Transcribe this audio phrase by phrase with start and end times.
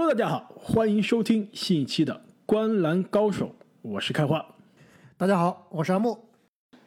[0.00, 2.14] Hello，大家好，欢迎收听新一期的
[2.46, 3.46] 《观篮高手》，
[3.82, 4.46] 我是开花。
[5.16, 6.16] 大家好，我是阿木。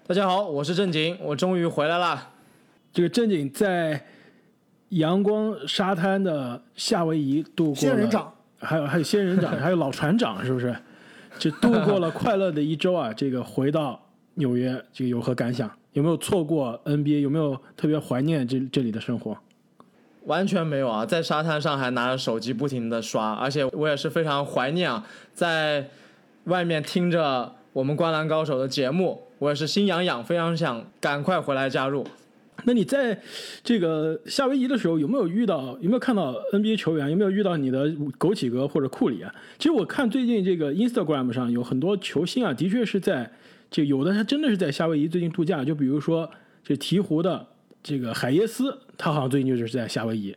[0.07, 2.29] 大家好，我是正经，我终于回来了。
[2.93, 4.01] 这个正经在
[4.91, 10.73] 阳光沙滩的夏威夷度过仙人掌，还有还有仙人掌， 还有老船长，是不是？
[11.37, 13.11] 这度过了快乐的一周啊！
[13.13, 14.01] 这个回到
[14.35, 15.69] 纽约，这个有何感想？
[15.91, 17.19] 有没有错过 NBA？
[17.19, 19.37] 有没有特别怀念这这里的生活？
[20.25, 25.89] 完全没有啊，在沙滩上还拿着手机不停的刷，而且我也是非常怀念啊，在
[26.45, 32.05] 外面听着我们《灌篮高手》的节目，我也是心痒痒，非常想赶快回来加入。
[32.63, 33.19] 那你在
[33.63, 37.09] 这个夏威夷的时候，有没有遇到有没有看到 NBA 球员？
[37.09, 37.87] 有没有遇到你的
[38.19, 39.33] 枸杞哥或者库里啊？
[39.57, 43.31] 其实我看最近这个 Instagram 上有很多球星啊，的确是在
[43.71, 46.29] 这有的他真的是在夏威夷最近度假，就比如说
[46.63, 47.47] 这鹈鹕的
[47.83, 50.35] 这个海耶斯，他好像最近就是在夏威夷。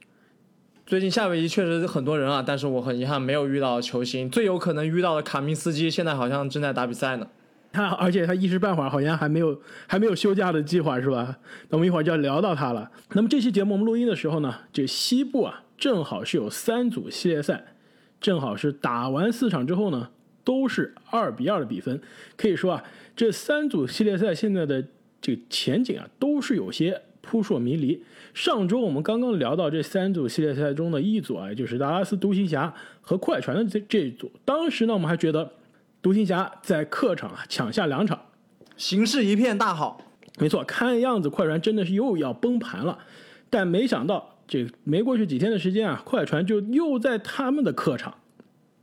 [0.87, 7.27] 最近夏威夷确实很多人啊，但是我很遗憾没有遇到球星，最有可能遇到的卡明斯基现在好像正在打比赛呢。
[7.73, 11.39] 他而且他一时半会儿好像还没有还没有休假的计划是吧？
[11.71, 12.91] 那我们一会儿就要聊到他了。
[13.15, 17.75] 那么这期节目我们录音的时候呢，这西部啊正好是有三组系列赛，
[18.21, 20.11] 正好是打完四场之后呢，
[20.45, 22.01] 都是二比二的比分。
[22.37, 22.85] 可以说啊，
[23.17, 24.85] 这三组系列赛现在的
[25.21, 28.01] 这个前景啊，都是有些扑朔迷离。
[28.33, 35.51] 上周我们刚刚聊到这三组系列赛中的一组啊，就是达拉斯独行侠和快船的这这一组，当时呢我们还觉得。
[36.03, 38.21] 独行侠在客场啊抢下两场，
[38.77, 40.03] 形势一片大好。
[40.39, 42.99] 没错，看样子快船真的是又要崩盘了。
[43.49, 48.15] 但没想到，这没过去几天的时间啊，快船就又在他们的客场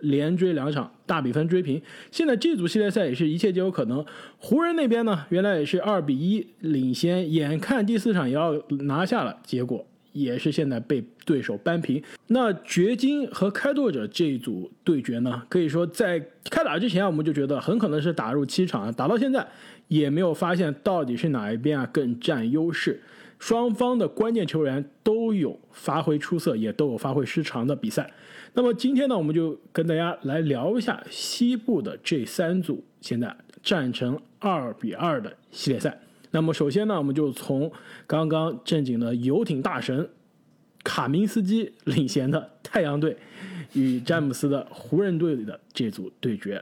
[0.02, 1.82] 连追两场，大比分追平。
[2.12, 4.06] 现在这组系列赛也是一切皆有可能。
[4.38, 9.86] 湖人那边呢，原来也是二比一领先，眼看第四场也要拿下了，结果。
[10.14, 12.04] 也是现在被对手扳平。
[12.28, 19.48] 那掘金和开拓者这一组对决呢，可以说在开打之前我们就觉得很可能是打入七场，打到现在
[19.88, 23.02] 也没有发现到底是哪一边啊更占优势。
[23.40, 28.12] 双方的关键球员都有发挥出色，也都有发挥失常的比赛。
[28.54, 36.00] 那么今天呢，我们就跟大家来聊一下西部的这三组现在战成二比二的系列赛。
[36.32, 37.72] 那么首先呢，我们就从
[38.06, 40.10] 刚刚正经的游艇大神
[40.84, 43.16] 卡明斯基领衔的太阳队
[43.74, 46.62] 与詹姆斯的湖人队的这组对决。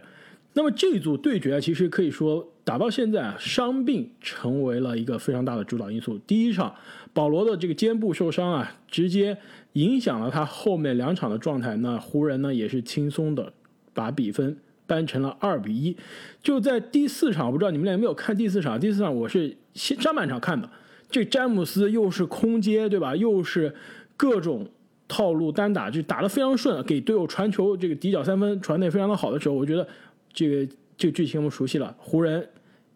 [0.54, 6.18] 那么这组对决其实可以说打到现在啊，伤病成为了一个非常大的主导因素。
[6.20, 6.76] 第一场
[7.14, 9.38] 保罗的这个肩部受伤啊，直接
[9.80, 11.76] 影响了他后面两场的状态。
[11.78, 13.54] 那湖人呢也是轻松的
[13.94, 14.58] 把比分。
[14.90, 15.96] 扳成了二比一，
[16.42, 18.80] 就在第四场，我不知道你们俩有没有看第四场。
[18.80, 20.68] 第四场我是上半场看的，
[21.12, 23.16] 这詹姆斯又是空接，对吧？
[23.16, 23.72] 又是
[24.18, 24.68] 各种
[25.08, 29.88] 套路单打，就打得非常顺，给队友传球，这个底角三分传得非常的好的时候，我觉得
[30.34, 31.96] 这个这个剧情我们熟悉了。
[32.00, 32.50] 湖人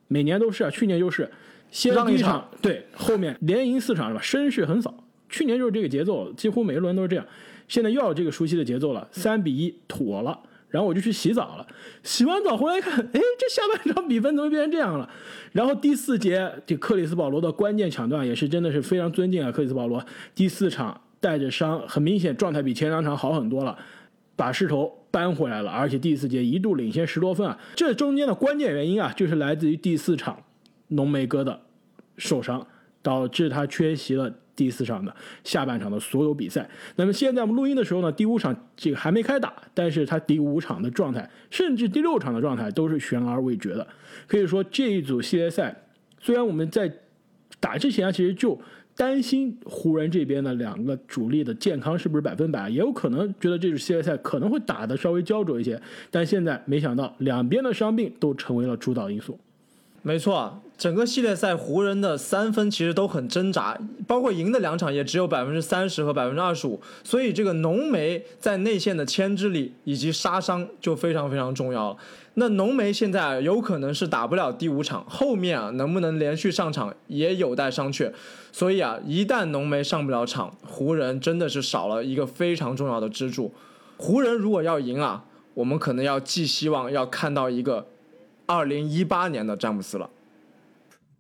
[0.08, 1.30] 每年都是啊，去年就是
[1.70, 4.22] 先第一场，对，后面连赢四场是吧？
[4.24, 5.03] 声势很扫，
[5.34, 7.26] 去年就是这个节奏，几乎每一轮都是这样。
[7.68, 10.40] 现在又要这个熟悉的节奏了，三比一妥了。
[10.70, 11.68] 然后我就去洗澡了，
[12.04, 15.08] 洗完澡回来看，哎，这下半场比分怎么变成这样了？
[15.52, 20.04] 然后第四节，这克里斯保罗的关键抢断也是真的是非常尊敬啊，克里斯保罗
[20.36, 23.78] 第四场带着伤，很明显状态比前两场好很多了，
[24.36, 27.60] 把势头扳回来了，而且第四节一度领先十多分啊。
[27.76, 30.42] 这中间的关键原因啊，就是来自于第四场
[30.88, 31.62] 浓眉哥的
[32.18, 32.66] 受伤，
[33.04, 34.34] 导致他缺席了。
[34.56, 43.88] 第四场的下半场的所有比赛，那么现在我们录音的时候呢，第五场这个还没开打，但是他第五场的状态，甚至第六场的状态都是悬而未决的。
[44.28, 45.76] 可以说这一组系列赛，
[46.20, 46.92] 虽然我们在
[47.60, 48.60] 打之前其实就
[48.96, 55.82] 担心湖人这边的两个主力的健康是不是百分百，也有可能觉得这组系列赛可能会打的稍微焦灼一些，
[56.12, 59.40] 但现在没想到两边的伤病都成为了主导因素。
[60.04, 71.98] 没错，整个系列赛湖人的三分其实都很挣扎，包括赢的两场也只有百分之三十和百分之二十五，所以这个浓眉在内线的牵制力以及杀伤就非常非常重要了。
[72.34, 78.12] 那浓眉现在有可能是打不了第五场，后面啊能不能连续上场也有待商榷。
[78.52, 83.54] 所以啊，一旦浓眉上不了场，湖人真的是少了一个非常重要的支柱。
[83.96, 87.88] 湖人如果要赢啊，我们可能要寄希望要看到一个。
[88.46, 90.10] 二零一八年的詹姆斯了，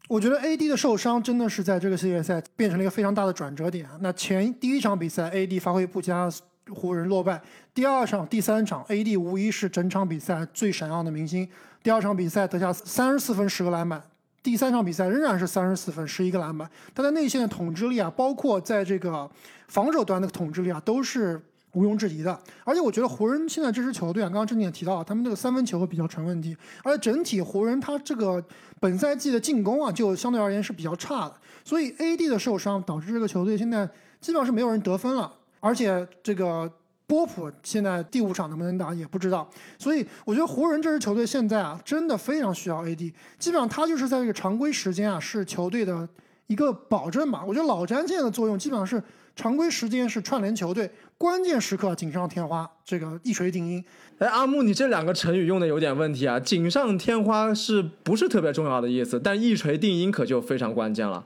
[0.10, 3.98] 我觉得 AD 的受伤真的是在这个系列赛变成了一个非常大的转折点啊。
[4.02, 6.30] 那前第一场比赛 AD 发挥不佳，
[6.70, 7.38] 湖人落败；
[7.74, 11.48] 第二场、第三场 AD 无疑是整场比赛最闪耀的明星。
[11.82, 14.00] 第二场比赛得下三十四分、十个篮板；
[14.42, 16.70] 第三场比赛仍然是三十四分、十一个篮板。
[16.94, 19.30] 他在内线的统治力啊，包括在这个
[19.70, 21.42] 防守端的统治力啊，都是
[21.74, 22.38] 毋庸置疑的。
[22.64, 28.44] 而且我觉得湖人现在这支球队啊，刚刚郑也提到了，他们这个三分球会比较成问题，而且整体湖人他这个
[28.80, 31.36] 本赛季的进攻啊，就相对而言是比较差的。
[31.64, 33.86] 所以 AD 的受伤导致这个球队现在
[34.20, 36.72] 基本上是没有人得分了，而且这个
[37.08, 39.50] 波普现在第五场能不能打也不知道。
[39.78, 46.08] 所以我觉得湖人这支球队现在啊，真的非常需要 AD，基本上他就是在这个常规时间啊是球队的
[46.48, 47.44] 一个保证吧。
[47.46, 49.02] 我觉得老詹现在的作用基本上是
[49.35, 53.83] 常规时间是串联球队，关键时刻锦上添花，这个一锤定音。
[54.19, 56.39] 哎，阿木，你这两个成语用的有点问题啊！
[56.39, 59.19] 锦上添花是不是特别重要的意思？
[59.19, 61.25] 但一锤定音可就非常关键了。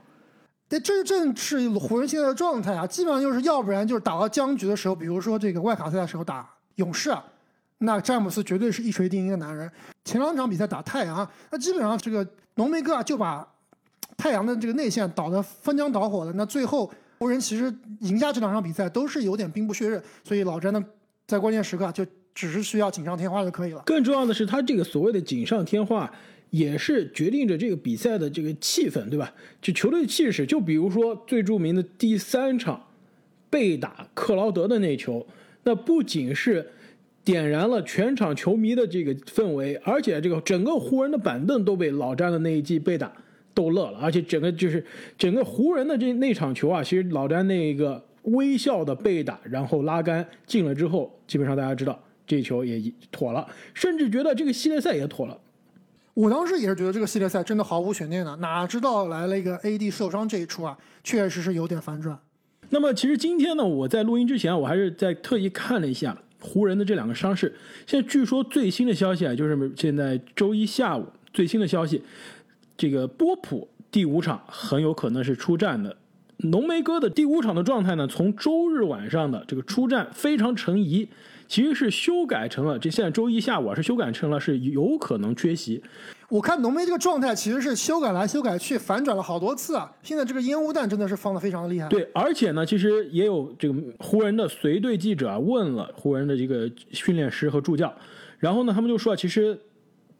[0.68, 7.22] 对，这正是湖人现在的状态啊，基本上就是要不然就是打到僵局的时候，比如说这个外卡赛的时候打勇士啊，
[7.78, 9.70] 那詹姆斯绝对是一锤定音的男人。
[10.04, 13.46] 前两场比赛打太阳，那基本上这个浓眉哥啊就把
[14.16, 16.32] 太阳的这个内线倒得翻江倒火的。
[16.32, 20.84] 那最后湖人其实赢下这两场比赛都是有点兵不血刃，所以老詹呢
[21.26, 23.82] 在关键时刻就只是需要锦上添花就可以了。
[23.86, 26.10] 更重要的是，他这个所谓的锦上添花。
[26.50, 29.30] 也是决定着这个比赛的这个气氛，对吧？
[29.60, 30.46] 就球队气势。
[30.46, 32.82] 就比如说最著名的第三场
[33.50, 35.26] 被打克劳德的那球，
[35.64, 36.66] 那不仅是
[37.22, 43.12] 点燃了全场球迷的这个氛围，而且这个整个湖人的板凳都被老詹的那一记被打
[43.58, 43.98] 逗乐了。
[44.00, 44.84] 而且整个就是
[45.16, 53.44] 整个湖人的这那场球啊，其实老詹那个微笑的被打，然后拉杆进了之后，基本上大家知道这球也妥了，
[53.74, 55.36] 甚至觉得这个系列赛也妥了。
[56.14, 62.18] 我当时也是觉得这个系列赛真的毫无悬念的，哪知道来了一个 AD 受伤这一出啊，确实是有点反转。
[62.70, 67.54] 那么其实今天呢，我在录音之前，我还是在特意看了一下湖人的这两个伤势。
[67.86, 72.02] 现在据说最新的消息啊，就是现在周一下午最新的消息，
[72.78, 75.94] 这个波普第五场很有可能是出战的。
[76.38, 81.06] 浓眉哥的第五场的状态呢，从周日晚上的这个出战非常成疑。
[81.48, 85.82] 其实是修改成了，这现在周一下午啊是修改成了是有可能缺席。
[86.28, 89.90] 我看浓眉这个状态其实是修改来修改去，反转了好多次啊。
[90.02, 91.88] 现在这个烟雾弹真的是放的非常的厉害。
[91.88, 97.90] 对，而且呢，其实也有这个湖人的随队记者啊问了湖人的这个训练师和助教，
[98.38, 99.58] 然后呢，他们就说，其实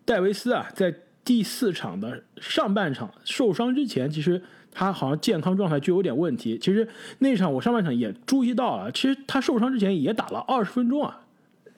[0.06, 0.94] 戴维斯啊在
[1.28, 4.40] 第四场的上半场受伤之前，其实。
[4.70, 6.56] 他好像健康状态就有点问题。
[6.58, 6.86] 其实
[7.18, 11.20] 那场我上半场也注意到了，其实他受伤之前也打了二十分钟啊，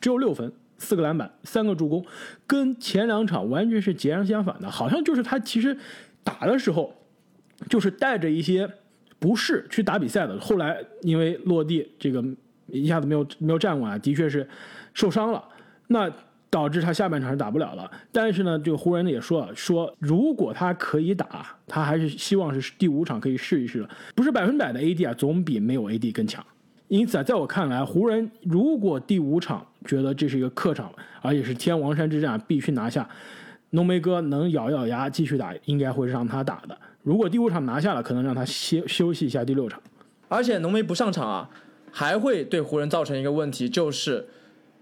[0.01, 2.05] 只有六分、四个篮板、三个助攻，
[2.47, 4.71] 跟前两场完全是截然相反的。
[4.71, 5.75] 好像就是他其实
[6.23, 6.93] 打的时候
[7.71, 8.69] 就是带着一些
[9.19, 10.39] 不适去打比赛的。
[10.39, 12.23] 后来因为落地这个
[12.67, 14.47] 一下子没有没有站稳啊，的确是
[14.93, 15.43] 受伤了。
[15.87, 16.13] 那。
[16.51, 26.45] 导致他下半场是打不了了，但是呢，这个湖人呢也说了，说如果他可以打，他还是希望是第五场可以试一试的，不是百分百的 AD 啊，总比没有 AD 更强。
[26.89, 30.93] 因此啊，在我看来，湖人如果第五场觉得这是一个客场，
[31.23, 33.09] 而且是天王山之战必须拿下，
[33.71, 36.77] 浓眉哥能咬咬牙继续打，应该会让他打的。
[37.05, 39.81] 如果第五场拿下了，可能让他歇休息一下第六场。
[40.27, 41.49] 而且浓眉不上场啊，
[41.93, 44.27] 还会对湖人造成一个问题，就是。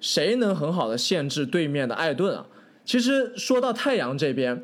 [0.00, 2.46] 谁能很好的限制对面的艾顿啊？
[2.84, 4.62] 其实说到太阳这边，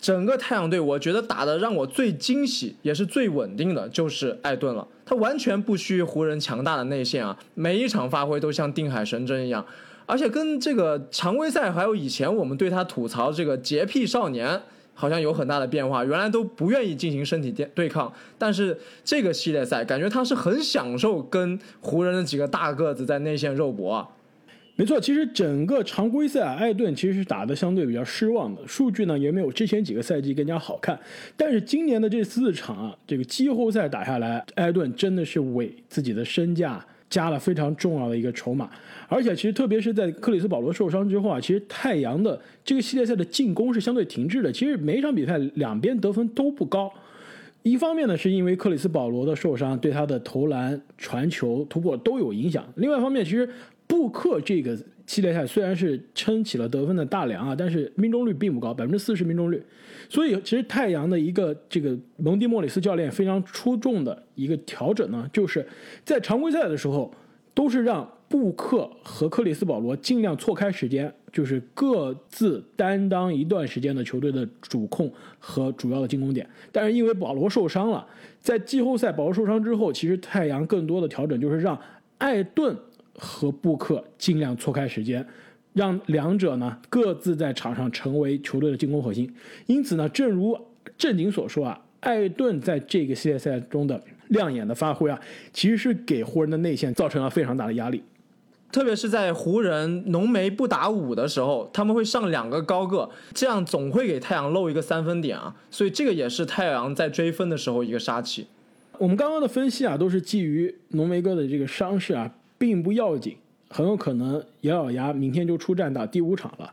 [0.00, 4.86] 整个太阳队，我觉得打的让我最惊喜也是最稳定的就是艾顿了。
[5.04, 9.64] 他完全不虚湖人强大的内线啊，每一场发挥都像定海神针一样，
[10.06, 14.60] 而且跟这个常规赛还有以前我们对他吐槽这个洁癖少年
[14.94, 16.04] 好像有很大的变化。
[16.04, 24.08] 原来都不愿意进行身体对对抗，但是这个系列赛感觉他是很享受跟湖人的几个大个子在内线肉搏啊。
[24.76, 30.98] 没错，其实整个常规赛啊，艾顿其实是打的相对比较失望的，数据呢也没有之前几个赛季更加好看。
[31.36, 38.70] 但是今年的这四场啊，这个季后赛打下来，艾顿真的是为自己的身价加了非常重要的一个筹码。
[39.06, 44.50] 而且其实特别是在克里斯保罗受伤之后啊，其实太阳的这个系列赛的进攻是相对停滞的。
[44.50, 46.90] 其实每场比赛两边得分都不高。
[47.62, 53.46] 一方面呢，是因为克里斯保罗的受伤对他的投篮、传球、突破都有影响；另外一方面，其实。
[53.90, 59.60] 布克这个系列赛虽然是撑起了得分的大梁啊，但是命中率并不高，百分之四十命中率。
[60.08, 65.66] 所以其实太阳的一个这个蒙蒂莫里斯教练非常出众的一个调整呢，就是
[66.04, 67.12] 在常规赛的时候
[67.52, 76.48] 都是让布克和克里斯保罗尽量错开时间，就是各自担当一段时间的球队的主控和主要的进攻点。
[76.70, 78.06] 但是因为保罗受伤了，
[78.38, 81.76] 在季后赛保罗受伤之后，其实太阳更多的调整就是让
[82.18, 82.76] 艾顿。
[83.20, 85.24] 和布克尽量错开时间，
[85.74, 89.32] 让两者呢各自在场上成为球队的进攻核心。
[89.66, 90.58] 因此呢，正如
[90.96, 95.20] 正经所说啊，艾顿在这个系列赛中的亮眼的发挥啊，
[95.52, 98.02] 其实是给湖人的内线造成了非常大的压力。
[98.72, 108.46] 特别是在湖人浓眉不打五的时候，他们会上两个高个，这样总会给太阳漏一个三分点啊，所以这个也是太阳在追分的时候一个杀器。
[108.98, 113.38] 我们刚刚的分析啊，都是基于浓眉哥的这个伤势啊，并不要紧，
[113.70, 116.70] 很有可能咬咬牙明天就出战打第五场了。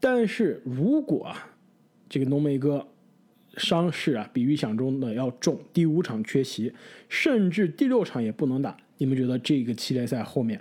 [0.00, 1.46] 但是如果啊，
[2.08, 2.84] 这个浓眉哥
[3.56, 6.74] 伤势啊比预想中的要重，第五场缺席，
[7.08, 10.60] 甚至第六场也不能打，你们觉得这个系列赛后面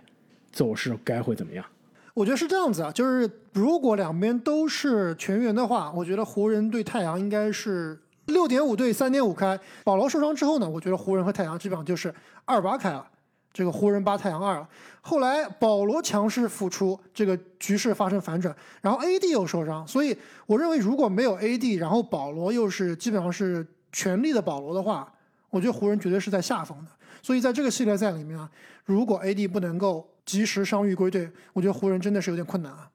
[0.51, 1.65] 走势该会怎么样？
[2.13, 9.59] 我觉得是这样子啊，就是如果两边都是全员的话，我觉得湖人对太阳应该是六点五对三点五开。
[9.83, 12.13] 保罗受伤之后呢，我觉得湖人和太阳基本上就是
[12.45, 13.07] 二八开了，
[13.53, 14.67] 这个湖人八太阳二了。
[15.01, 20.15] 后来保罗强势复出，这个局势发生反转，然后 AD 又受伤，所以
[20.45, 25.11] 我认为如果没有 AD，然后保罗又是基本上是全力的保罗的话，
[25.49, 26.91] 我觉得湖人绝对是在下风的。
[27.23, 28.47] 所以在这个系列赛里面啊，
[28.85, 32.90] 如果 AD 不能够及时伤愈归队，我觉得湖人真的是有点困难啊。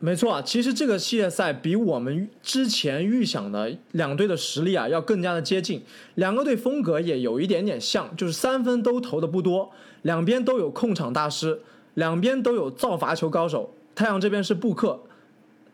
[0.00, 5.82] 没错啊，其实这个系列赛比我们之前预想的两队的实力啊要更加的接近，
[6.14, 9.70] 两个队风格也有一点点像，就是三分都投的不多，
[10.02, 11.60] 两边都有控场大师，
[11.94, 13.74] 两边都有造罚球高手。
[13.96, 15.00] 太阳这边是布克，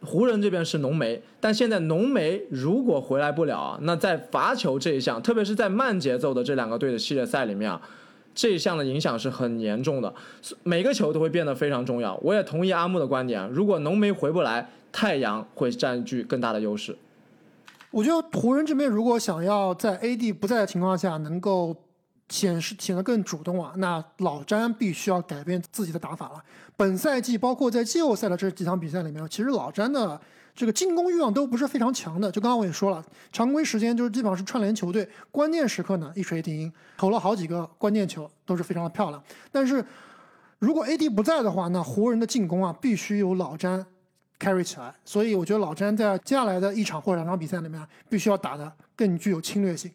[0.01, 7.79] 湖人这边是浓眉，但现在浓眉如果回来不了啊，那在罚球这一项，特别是在慢节奏的这两个队的系列赛里面啊。
[8.35, 10.13] 这一项的影响是很严重的，
[10.65, 12.15] 每个球都会变得非常重要。
[12.23, 16.97] 我也同意阿木的观点，如果浓眉回不来，太阳会占据更大的优势。
[17.91, 21.77] 我觉得湖人这边如果想要在 AD 不在的情况下能够
[22.29, 26.43] 显示显得更主动啊，那老詹必须要改变自己的打法了。
[26.77, 30.21] 本赛季包括在季后赛的这几场比赛里面，其实老詹的。
[30.55, 39.23] 这个进攻欲望都不是非常强的，就刚刚我也说了，常规时间就是基本上是串联球队，关键时刻呢一锤定音，投了好几个关键球，都是非常的漂亮。
[39.51, 39.85] 但是
[40.61, 43.85] 如果 AD 不在的话，那湖人的进攻啊必须由老詹
[44.39, 49.91] carry 起来，所以我觉得老詹在接下来的一场或者两场比赛里面必须要打得更具有侵略性。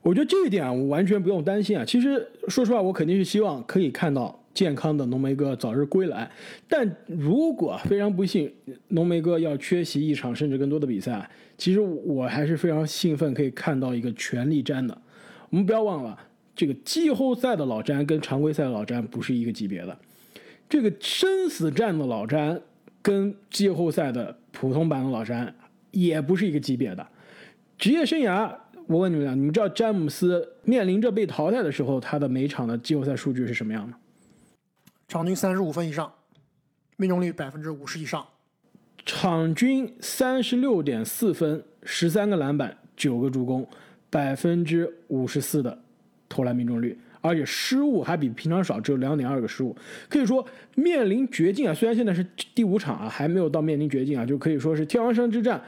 [0.00, 1.84] 我觉得这一点，我完全不用担心啊。
[1.84, 4.38] 其实说实话，我肯定是希望可以看到。
[4.58, 6.28] 健康的浓眉哥早日归来，
[6.66, 8.52] 但如果非常不幸，
[8.88, 15.00] 浓眉哥要缺席一场甚至更多的比赛，其实我还是非常兴奋可以看到一个全力战的。
[15.50, 16.18] 我们不要忘了，
[16.56, 19.96] 这个季后赛的老詹跟常规赛的老詹不是一个级别的，
[20.68, 22.60] 这个生死战的老詹
[23.00, 25.54] 跟季后赛的普通版的老詹
[25.92, 27.06] 也不是一个级别的。
[27.78, 28.52] 职业生涯，
[28.88, 33.96] 我问你们俩，你们知道詹姆斯面临着被淘汰的时候，他的每场的季后赛数据是什么样的？
[35.08, 36.12] 场均三十五分以上，
[36.98, 38.26] 命中率百分之五十以上，
[39.06, 43.66] 场均三十六点四分，十三个篮板，九个助攻，
[44.10, 45.82] 百分之五十四的
[46.28, 49.74] 投篮命中率，而且失误还比平常少，只有两点二个失误。
[50.10, 51.72] 可以说面临绝境啊！
[51.72, 52.22] 虽然现在是
[52.54, 55.58] 第五场啊，还没有到面临绝境啊，就可以说是天王山之战，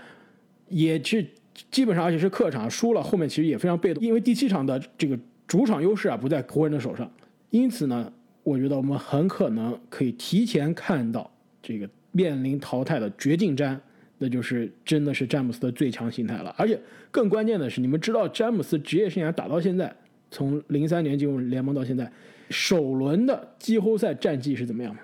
[0.68, 1.26] 也是
[1.70, 7.10] 基本上而且是客场输了，后面其实也非常被动，因为第七场的这个主场优势啊不在湖人的手上，
[7.48, 8.12] 因此呢。
[8.50, 11.30] 我觉得我们很可能可以提前看到
[11.62, 13.80] 这个面临淘汰的绝境战，
[14.18, 16.52] 那就是真的是詹姆斯的最强形态了。
[16.58, 16.78] 而且
[17.10, 19.94] 更关键的是，你们知道詹姆斯职业生涯打到现在，
[20.30, 22.10] 从零三年进入联盟到现在，
[22.50, 25.00] 首轮的季后赛战绩是怎么样的？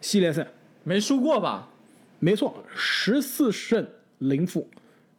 [0.00, 0.46] 系列赛
[0.84, 1.68] 没输过吧？
[2.18, 3.86] 没错，十四胜
[4.18, 4.68] 零负。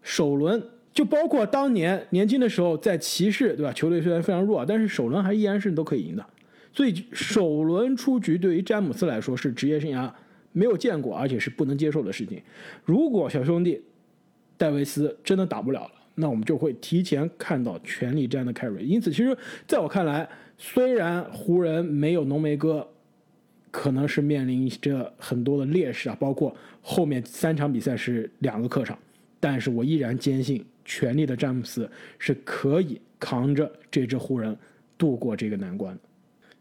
[0.03, 0.61] 首轮
[0.93, 3.73] 就包括当年年轻的时候在骑士，对吧？
[3.73, 6.25] 球队虽然非常弱，但是首轮还依然是都可以赢的。
[6.79, 10.09] 所以首轮出局对于詹姆斯来说是职业生涯
[10.53, 12.41] 没有见过，而且是不能接受的事情。
[12.85, 13.81] 如果小兄弟
[14.55, 18.81] 戴维斯真的打不了了，那我们就会提前看到全力战的凯瑞。
[18.81, 20.25] 因此，其实在我看来，
[20.57, 22.87] 虽然湖人没有浓眉哥，
[23.71, 28.97] 可能是面临着很多的劣势啊，包括后面三场比赛是两个客场，
[29.37, 34.57] 但是我依然坚信全力的詹姆斯是可以扛着这支湖人
[34.97, 36.01] 度过这个难关的。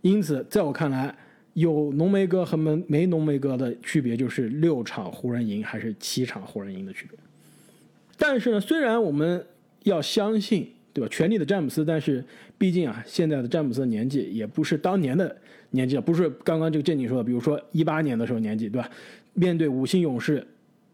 [0.00, 1.12] 因此，在我看来，
[1.54, 7.18] 有浓眉哥和没没浓眉哥的区别就是六场湖人赢还是七场湖人赢的区别。
[8.16, 9.44] 但是呢，虽然我们
[9.82, 11.08] 要相信，对吧？
[11.10, 12.24] 全力的詹姆斯，但是
[12.56, 15.36] 毕竟啊，现在的詹姆斯的年纪也不是当年的
[15.70, 18.88] 年纪了，不是刚刚这个正经说的，比如说一八年的时候年纪，对吧？
[19.34, 20.46] 面对五星勇士，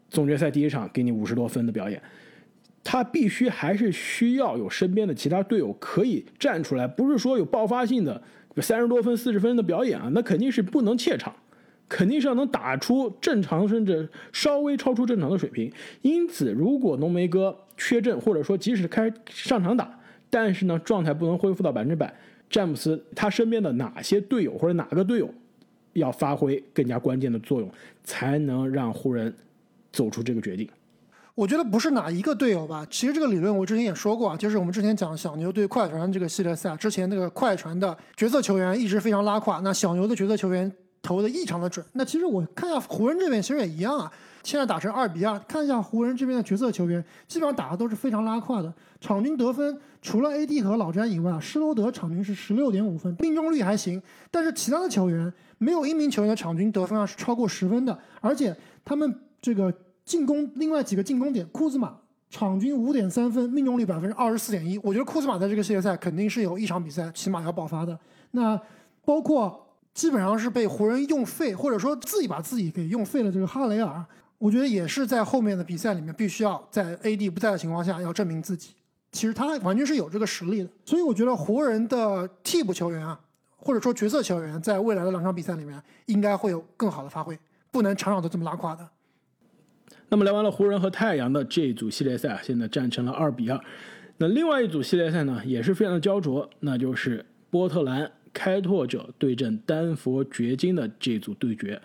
[0.08, 2.00] 总决赛第一场给你五十多分的表演，
[2.82, 8.22] 他必须还是需要有身边的其他队友可以站出来，不是说有爆发性的。
[8.62, 11.34] 三十多分、四十分的表演啊，那肯定是不能怯场，
[11.88, 15.72] 肯定是要能打出正常甚至稍微超出正常的水平。
[16.02, 19.98] 因此，如果浓眉哥缺阵，或者说即使开上场打，
[20.30, 22.14] 但是呢状态不能恢复到百分之百，
[22.48, 25.32] 詹姆斯他身边的哪些队友或者哪个队友
[25.94, 27.70] 要发挥更加关键的作用，
[28.02, 29.34] 才能让湖人
[29.92, 30.68] 走出这个决定。
[31.34, 40.70] 我觉得不是哪一个队友吧，其实这个理论我之前也说过啊，就是我们之前讲小牛对快船这个系列赛之前那个快船的角色球员一直非常拉胯，那小牛的角色球员
[41.02, 41.84] 投的异常的准。
[41.94, 44.12] 那其实我看一下湖人这边其实也一样啊，
[44.44, 54.00] 现在打成二比二，看一下湖人这边的角色球员基本上打的都是非常拉胯的，场均得分除了 AD 和老詹以外，施罗德场均是十六点五分，命中率还行，
[54.30, 59.12] 但是其他的球员没有一名球员的场均得分啊是超过十分的，而且他们
[59.42, 59.74] 这个。
[60.04, 61.96] 进攻另外几个进攻点，库兹马
[62.30, 64.76] 场均五点三分，命中率百分之二十四点一。
[64.78, 67.98] 我觉得库兹马在这个系列赛肯定是有一场比赛起码要爆发的。
[68.32, 68.60] 那
[69.04, 74.04] 包括基本上是被湖人用废，或者说自己把自己给用废了这个哈雷尔，
[74.38, 78.70] 我觉得也是在后面的比赛里面必须要在 AD 不在的情况下要证明自己。
[79.12, 80.68] 其实他完全是有这个实力的。
[80.84, 83.18] 所以我觉得湖人的替补球员啊，
[83.56, 87.38] 或者说角色球员，在未来的两场比赛里面应该会有更好的发挥，
[87.70, 88.86] 不能场场都这么拉胯的。
[90.08, 93.58] 那么聊完了湖人和太阳的这一组系列赛啊，现在战成了二比二。
[94.18, 101.80] 那另外一组系列赛呢，也是非常的焦灼，那就是波特兰开拓者对阵丹佛掘金的这组对决。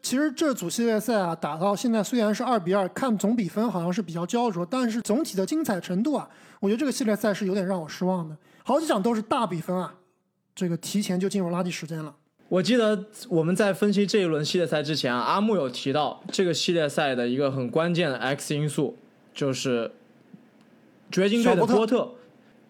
[0.00, 6.28] 其实这组系列赛啊，打到现在虽然是二比二，看总比分好像是比较焦灼，但是总体的精彩程度啊，
[6.60, 8.36] 我觉得这个系列赛是有点让我失望的。
[8.62, 9.92] 好几场都是大比分啊，
[10.54, 12.14] 这个提前就进入垃圾时间了。
[12.48, 18.96] 我记得我们在分析这一轮系列赛之前啊，阿木有提到这个系列赛的一个很关键的 X 因素，
[19.34, 19.90] 就是
[21.10, 22.12] 掘金队的波特。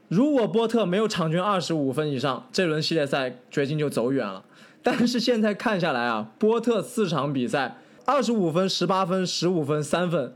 [0.08, 4.42] 如果波特没有场均二十五分以上，这轮系列赛掘金就走远了。
[4.82, 10.32] 但是现在看下来啊，波特四场比赛二十五分、十八分、十五分、三分，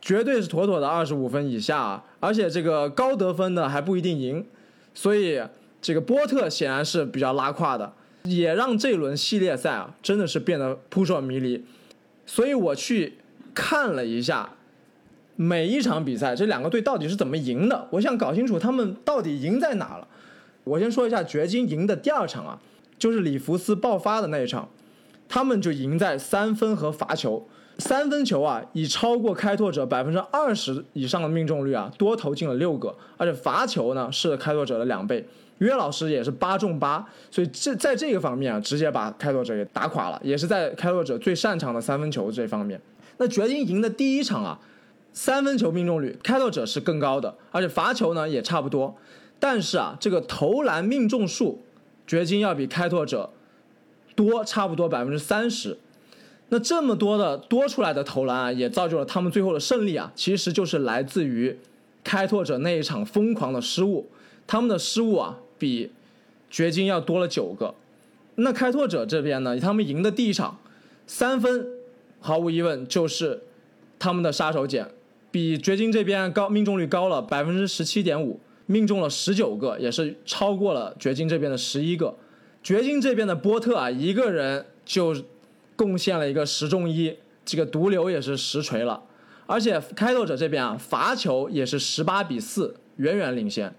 [0.00, 2.04] 绝对是妥妥的二十五分以下啊！
[2.20, 4.46] 而且这个高得分的还不一定赢，
[4.94, 5.42] 所以
[5.82, 7.92] 这个波特显然是比较拉胯的。
[8.26, 11.64] 也让这轮系列赛啊，真的是变得扑朔迷离。
[12.26, 13.18] 所以我去
[13.54, 14.50] 看了一下
[15.36, 17.86] 每一场比赛，这两个队到底是怎么赢的。
[17.90, 20.08] 我想搞清楚他们到底赢在哪了。
[20.64, 22.58] 我先说一下掘金赢的第二场啊，
[22.98, 24.68] 就是里弗斯爆发的那一场，
[25.28, 27.46] 他们就赢在三分和罚球。
[27.78, 35.28] 三分球啊，以超过开拓者百分之二十以上的命中率啊，多投进了六个，而且罚球呢是开拓者的两倍。
[35.58, 42.80] 约老师也是八中八，所以这在这个方面啊，直接把开拓者给打垮了，也是在开拓者最擅长的三分球这方面。
[43.18, 44.60] 那掘金赢的第一场啊，
[45.14, 48.94] 三分球命中率开拓者是更高的，而且罚球呢也差不多，
[49.40, 51.62] 但是啊，这个投篮命中数，
[52.06, 53.30] 掘金要比开拓者
[54.14, 55.78] 多差不多百分之三十。
[56.50, 61.58] 那这么多的多出来的投篮啊，也造就了他们最后的胜利啊，其实就是来自于
[62.04, 64.10] 开拓者那一场疯狂的失误，
[64.46, 65.38] 他们的失误啊。
[65.58, 65.90] 比
[66.50, 67.74] 掘金要多了九个，
[68.36, 69.58] 那开拓者这边呢？
[69.58, 70.58] 他们赢的第一场
[71.06, 71.66] 三分，
[72.20, 73.42] 毫无疑问就是
[73.98, 74.86] 他们的杀手锏，
[75.30, 82.14] 比掘金这边高命中率高了百分之十七点五，命中了十九个，也是超过了掘金这边的十一个。
[82.62, 85.16] 掘金这边的波特啊，一个人就
[85.76, 89.02] 贡献了一个十中一，这个毒瘤也是实锤了。
[89.46, 93.72] 而且开拓者这边啊，罚球也是十八比四，远远领先。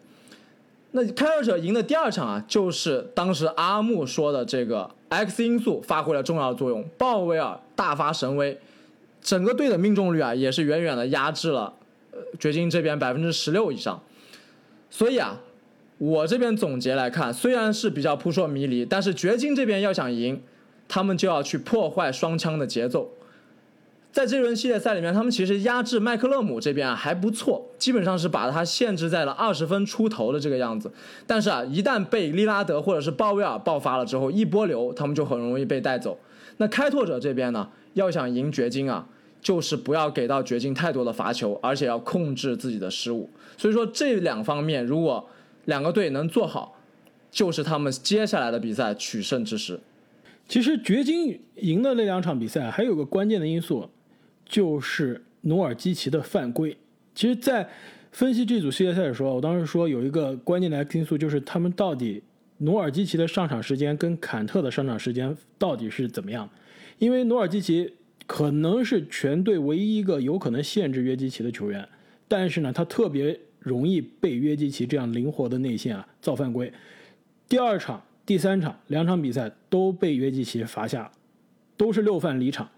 [0.97, 8.57] 那开拓者赢的第二场啊，就是当时阿木说的这个 X 因素发挥了重要作用，鲍威尔大发神威，
[9.21, 11.71] 整个队的命中率啊也是远远的压制了
[12.11, 14.01] 呃掘金这边百分之十六以上。
[14.89, 15.39] 所以啊，
[15.99, 20.41] 我这边总结来看，虽然是比较扑朔迷离，但是掘金这边要想赢，
[20.87, 23.11] 他们就要去破坏双枪的节奏。
[24.17, 30.91] 在这轮系列赛里面，他们其实压制麦克勒姆这边啊还不错，基本上是把他限制在了二十分出头的这个样子。
[31.27, 36.17] 但是啊，一旦被利拉德或者是鲍威尔爆发了之后，一波流，他们就很容易被带走。
[36.57, 39.07] 那开拓者这边呢，要想赢掘金啊，
[39.39, 43.29] 就是不要给到掘金太多的罚球，而且要控制自己的失误。
[43.55, 45.29] 所以说这两方面，如果
[45.65, 46.75] 两个队能做好，
[47.29, 49.79] 就是他们接下来的比赛取胜之时。
[50.47, 53.87] 其实掘金赢的那两场比赛还有个关键的因素。
[54.47, 56.75] 就是努尔基奇的犯规。
[57.13, 57.67] 其实，在
[58.11, 62.21] 分析这组系列赛的时候，我当时说有一个关键的因素，就是他们到底
[62.59, 66.49] 努尔基奇的上场时间跟坎特的上场时间到底是怎么样？
[66.97, 67.93] 因为努尔基奇
[68.25, 71.87] 可能是全队唯一一个有可能限制约基奇的球员，
[72.27, 76.71] 但是呢，他特别容易被约基奇这样灵活的内线啊造犯规。
[77.47, 81.11] 第二场、第三场两场比赛都被约基奇罚下，
[81.75, 82.69] 都是六犯离场。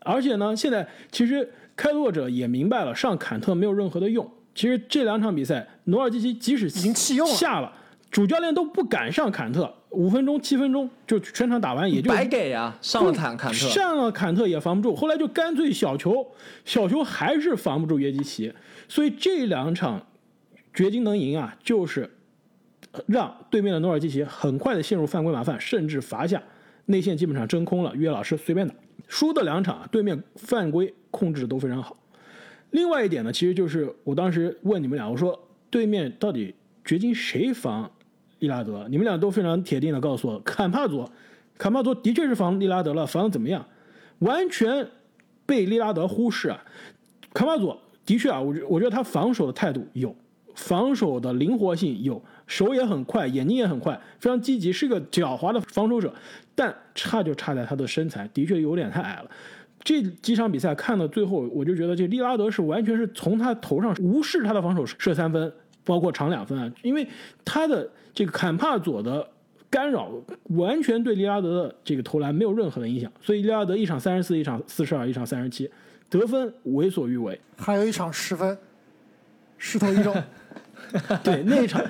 [0.00, 4.30] 而且呢，现在其实开拓者也明白了，上坎特没有任何的用。
[4.54, 7.72] 其实这两场比赛，努尔基奇即使已经弃用下了，
[8.10, 16.26] 主教练都不敢上坎特，五分钟、七分钟就全场打完，也就白给啊，上了坎坎特，上了坎特也防不住，后来就干脆小球，
[16.64, 18.52] 小球还是防不住约基奇，
[18.88, 20.04] 所以这两场
[20.74, 22.10] 掘金能赢啊，就是
[23.06, 26.42] 让对面的努尔基奇很快的陷入犯规麻烦，甚至罚下，
[26.86, 28.74] 内线基本上真空了，约老师随便打。
[29.08, 31.96] 输的两场，对面犯规控制的都非常好。
[32.70, 35.38] 另外一点呢，其实就是我当时问你们俩，我说
[35.70, 37.90] 对面到底掘金谁防
[38.38, 38.86] 利拉德？
[38.88, 41.10] 你们俩都非常铁定的告诉我，坎帕佐，
[41.56, 43.66] 坎帕佐的确是防利拉德了，防的怎么样？
[44.18, 44.86] 完全
[45.46, 46.62] 被利拉德忽视啊！
[47.32, 50.14] 坎帕佐的确啊，我我觉得他防守的态度有，
[50.54, 56.12] 防守的灵活性有，手也很快，眼睛也很快，非常积极，是个狡猾的防守者。
[56.58, 59.30] 但差就差在他的身材，的确有点太矮了。
[59.84, 65.52] 这几场比赛看到最后，我就觉得这利拉德是完全是从他头上无视他的防守射三分，
[65.84, 67.06] 包括长两分啊，因为
[67.44, 69.24] 他的这个坎帕佐的
[69.70, 70.10] 干扰
[70.56, 75.70] 完全对利拉德的这个投篮没有任何的影响，所以利拉德一场三十四，一场四十二，一场三十七，
[76.10, 77.40] 得分为所欲为。
[77.56, 78.58] 还有一场十分，
[79.58, 80.12] 势头一中。
[81.22, 81.80] 对，那一场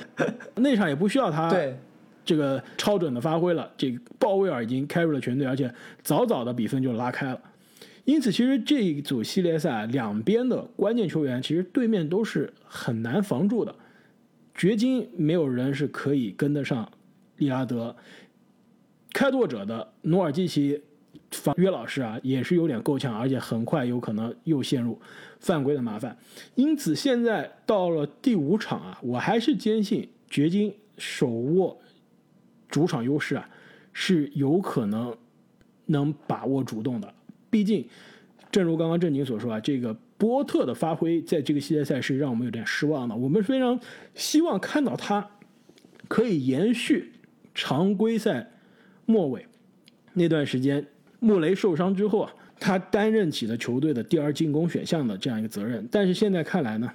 [0.57, 1.49] 那场也不需要他。
[1.49, 1.75] 对。
[2.29, 7.41] 这个超准的发挥了，这个鲍威尔已经开入了全队，而且早早的比分就拉开了。
[8.05, 13.75] 因此，其实这一组系列赛两边的关键球员，其实对面都是很难防住的。
[14.55, 16.87] 掘金没有人是可以跟得上
[17.39, 17.97] 利拉德，
[19.15, 20.83] 开拓者的努尔基奇
[21.31, 25.01] 防约老师啊，也是有点够呛，而且很快有可能又陷入
[25.41, 26.15] 犯规的麻烦。
[26.57, 31.81] 因此，现在到了第五场啊，我还是坚信掘金手握。
[32.69, 33.49] 主场优势啊，
[33.93, 35.17] 是有可能
[35.87, 37.13] 能把握主动的。
[37.51, 37.87] 毕竟，
[38.51, 43.17] 正如刚刚正经所说啊，这个波特的发挥在这个系列赛是让我们有点失望的。
[43.17, 43.79] 我们非常
[44.15, 45.27] 希望看到他
[46.09, 47.13] 可以延续
[47.55, 48.51] 常规赛
[49.07, 49.47] 末尾
[50.13, 50.87] 那段时间
[51.21, 55.87] 穆雷受伤之后啊，他担任起了球队的第二进攻选项的这样一个责任。
[55.91, 56.93] 但是现在看来呢，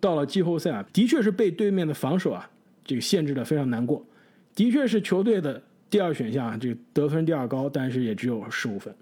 [0.00, 2.50] 到了季后赛啊，的确是被对面的防守啊
[2.84, 4.04] 这个限制的非常难过。
[4.58, 8.92] 的确是球队的第二选项，这个得分第二高，但是也只有十五分。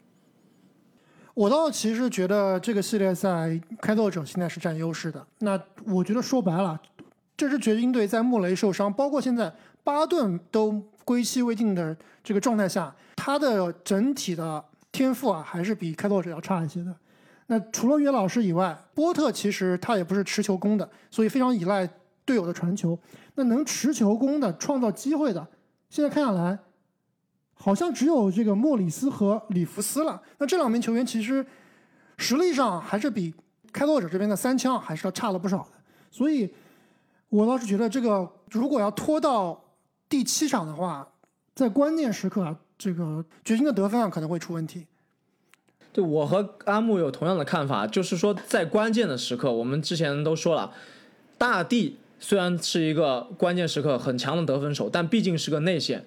[1.33, 5.27] 我倒其实觉得这个系列赛开拓者现在是占优势的。
[5.38, 6.79] 那我觉得说白了，
[7.38, 9.51] 这支掘金队在穆雷受伤，包括现在
[9.83, 16.95] 巴顿都归期未定的这个状态下，他的整体的天赋啊，还是比开拓者要差一些的。
[17.47, 21.88] 那除了约老师以外，波特其实他也不是持球攻的，所以非常依赖
[22.27, 22.99] 队友的传球。
[23.37, 25.47] 那能持球攻的、创造机会的，
[25.89, 26.59] 现在看下来，
[27.55, 30.21] 好像只有这个莫里斯和里弗斯了。
[30.39, 31.45] 那这两名球员其实
[32.17, 33.35] 实力上还是比
[33.73, 35.79] 开拓者这边的三枪还是要差了不少的。
[36.11, 36.51] 所以，
[37.29, 39.62] 我倒是觉得这个如果要拖到
[40.09, 41.07] 第七场的话，
[41.55, 44.87] 在关键时刻啊，这个掘金的得分啊可能会出问题。
[45.93, 50.73] 对我和阿木有同样的看法，就是说在关键的时刻，我们之前都说了，
[51.37, 51.99] 大帝。
[52.18, 56.05] 虽然是一个关键时刻很强的得分手，但毕竟是个内线。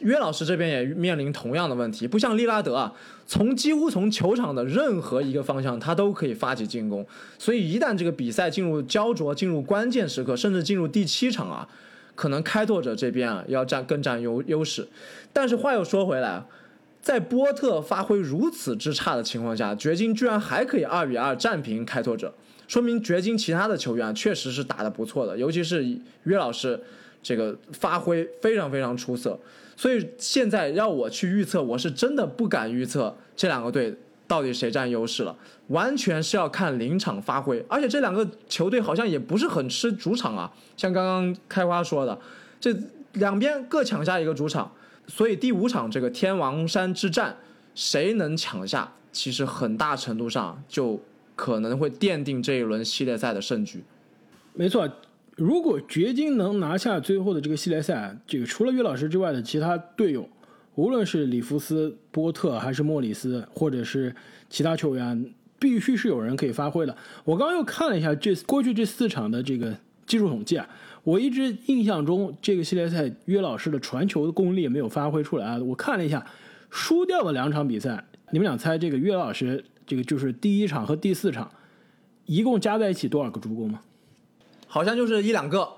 [0.00, 2.94] 约老师这边也面临同样的问题，不像利拉德啊，
[3.26, 7.06] 从几乎从球场的任何一个方向他都可以发起进攻。
[7.38, 11.68] 所以一旦这个比赛进入焦灼、进入关键时刻，甚至进入第七场啊，
[12.14, 14.88] 可能开拓者这边啊要占更占优优势。
[15.34, 16.44] 但是话又说回来，
[17.02, 22.32] 在波特发挥如此之差的情况下，掘金居然还可以二比二战平开拓者。
[22.66, 25.84] 说明掘金其他的球员确实是打得不错的，尤其是
[26.24, 26.80] 约老师，
[27.22, 29.38] 这个发挥非常非常出色。
[29.76, 33.94] 所以现在要我去预测，我是真的不敢预测这两个队
[34.26, 35.36] 到底谁占优势了，
[35.68, 37.64] 完全是要看临场发挥。
[37.68, 42.18] 而且这两个球队好像也不是很吃主场啊，像刚刚开花说的，
[42.60, 42.74] 这
[43.14, 44.72] 两边各抢下一个主场，
[45.06, 47.36] 所以第五场这个天王山之战，
[47.74, 51.00] 谁能抢下，其实很大程度上就。
[51.36, 53.82] 可能会奠定这一轮系列赛的胜局。
[54.52, 54.88] 没错，
[55.36, 60.28] 如果掘金能拿下最后的这个系列赛，这个除了约老师之外的其他队友，
[60.76, 64.14] 无论是里弗斯、波特还是莫里斯，或者是
[64.48, 66.96] 其他球员，必须是有人可以发挥的。
[67.24, 70.68] 我刚刚又看了一下这过去这四场的这个技术统计啊，
[71.02, 75.58] 我一直印象中这个系列赛约老师的传球的功力没有发挥出来。
[75.58, 76.24] 我看了一下
[76.70, 79.64] 输掉的两场比赛，你们俩猜这个约老师？
[79.86, 81.50] 这个就是第一场和第四场，
[82.26, 83.80] 一共加在一起多少个助攻吗？
[84.66, 85.68] 好像就是一两个。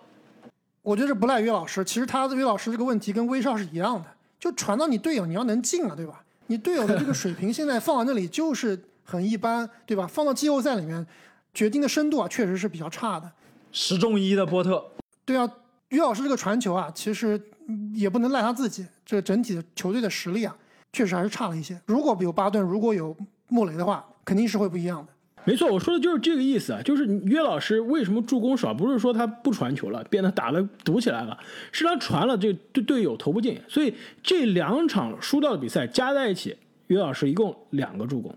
[0.83, 1.85] 我觉得不赖于老师。
[1.85, 4.07] 其实他的于老师这个问题跟威少是一样的，
[4.38, 6.25] 就传到你队友，你要能进啊，对吧？
[6.47, 10.07] 你队友的这个水平现在放在那里就是很一般，对吧？
[10.07, 11.05] 放到季后赛里面，
[11.53, 13.29] 决定的深度啊，确实是比较差的。
[13.73, 14.92] 十中一的波特。
[15.25, 15.51] 对啊，
[15.88, 20.57] 于老师这个传球啊，其实嗯也不能赖他自己，这个整体的球队的实力啊，
[20.92, 21.81] 确实还是差了一些。
[21.87, 23.14] 如果有巴顿，如果有
[23.49, 25.13] 穆雷的话，肯定是会不一样的。
[25.45, 31.39] 没错，我说的就是这个意思啊，就是约老师为什么助攻少，不是说他不传球了，变得打的堵起来了，
[31.71, 36.57] 是他传了这队队友投不进，所以这两场输掉的比赛加在一起，
[36.89, 38.37] 约老师一共两个助攻，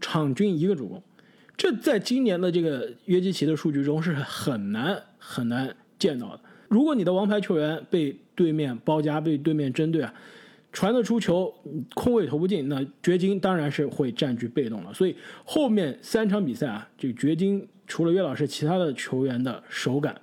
[0.00, 1.02] 场均一个助攻，
[1.56, 6.40] 这在今年的这个约基奇的数据中是很难很难见到的。
[6.68, 10.14] 如果你的王牌球员被对面包夹，被对面针对啊。
[10.74, 11.54] 传得出球，
[11.94, 14.92] 空位投不进，那掘金当然是会占据被动了。
[14.92, 20.20] 所以后面三场比赛啊，这个掘金除了约老师，其他的球员的手感，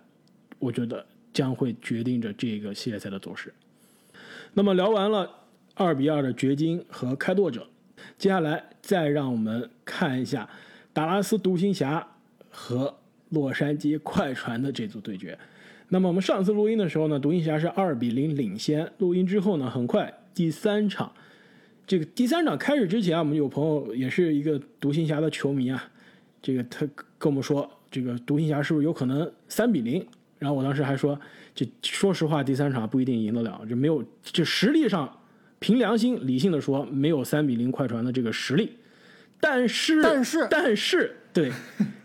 [0.59, 3.53] 我觉得将会决定着这个系列赛的走势。
[4.53, 5.27] 那么聊完了
[5.73, 7.65] 二比二的掘金和开拓者，
[8.17, 10.49] 接下来再让我们看一下
[10.91, 12.05] 达拉斯独行侠
[12.49, 12.93] 和
[13.29, 15.39] 洛杉矶快船的这组对决。
[15.87, 18.91] 那么我们上次录音的时候呢，独行侠是二比零领先。
[18.97, 20.13] 录音之后呢，很快。
[20.33, 21.11] 第三场，
[21.85, 25.83] 这个第三场开始之前啊，我们有朋友也是一个独行侠的球迷啊，
[26.41, 30.05] 这个他跟我们说，这个独行侠是不是有可能三比零？
[30.39, 31.19] 然后我当时还说，
[31.53, 35.19] 这说实话，第三场不一定赢得了，就没有，就实力上，
[35.59, 38.77] 凭良心理性的说，没有三比零快船的这个实力。
[39.39, 41.51] 但是，但是，但是，对，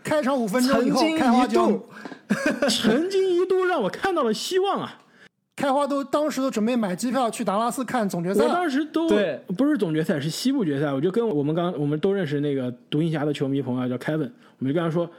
[0.03, 1.87] 开场五分钟以后，开花就
[2.69, 5.01] 曾经一度让我看到了希望啊。
[5.57, 8.45] 开花都当时都准备买机票去达拉斯看总决赛。
[8.45, 10.93] 我当时都对，不是总决赛，是西部决赛。
[10.93, 15.09] 我就跟我们刚我们都认识那个独行侠的球迷朋友叫 Kevin，我们就跟他说，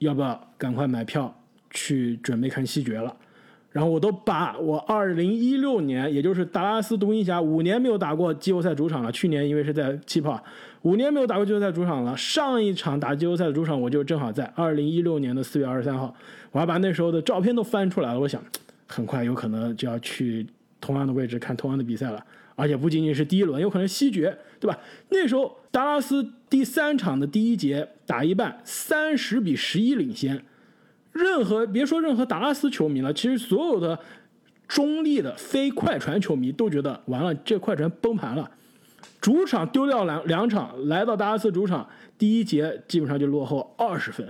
[0.00, 1.32] 要不要赶快买票
[1.70, 3.14] 去准备看西决了。
[3.70, 9.12] 然后我都把我二零一六年，也就是达拉斯独行侠五年没有打过季后赛主场了。
[9.12, 10.42] 去年因为是在气泡，
[10.82, 12.16] 五年没有打过季后赛主场了。
[12.16, 16.12] 上一场打季后赛的主场，我就正好在二零一六年的四月二十三号，
[16.50, 18.18] 我还把那时候的照片都翻出来了。
[18.18, 18.42] 我想。
[18.94, 20.46] 很快有可能就要去
[20.80, 24.78] 同样的位置看同样的比赛了，而且不仅仅是第一轮，有可能西决，对吧？
[25.08, 30.40] 那时候达拉斯第三场的第一节打一半，三十比十一领先。
[31.10, 33.98] 任何别说任何达拉斯球迷了，其实所有的
[34.68, 38.48] 中立的非快船球迷都觉得完了，这快船崩盘了。
[39.20, 44.28] 主场丢掉两两场，来到达拉斯主场，第一节基本上就落后二十分。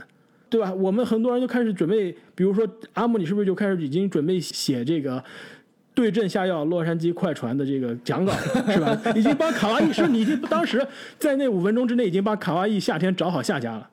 [0.54, 0.72] 对吧？
[0.72, 5.20] 我们很多人就开始准备，比如说阿姆，你是不是就开始已经准备写这个
[5.92, 8.32] 对症下药洛杉矶快船的这个讲稿，
[8.70, 8.96] 是吧？
[9.16, 10.86] 已经帮卡哇伊，是你已经当时
[11.18, 13.90] 在那五分钟之内已经帮卡哇伊夏天找好下家了。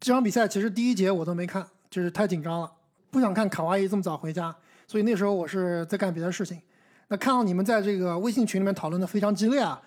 [0.00, 2.72] 这场比赛其实第一节我都没看，就是太紧张了，
[3.10, 6.58] 不想看卡哇伊这么早回家，所以那时候我是在干别的事情。
[7.08, 9.78] 那看到你们在这个微信群里面讨论的非常激烈啊，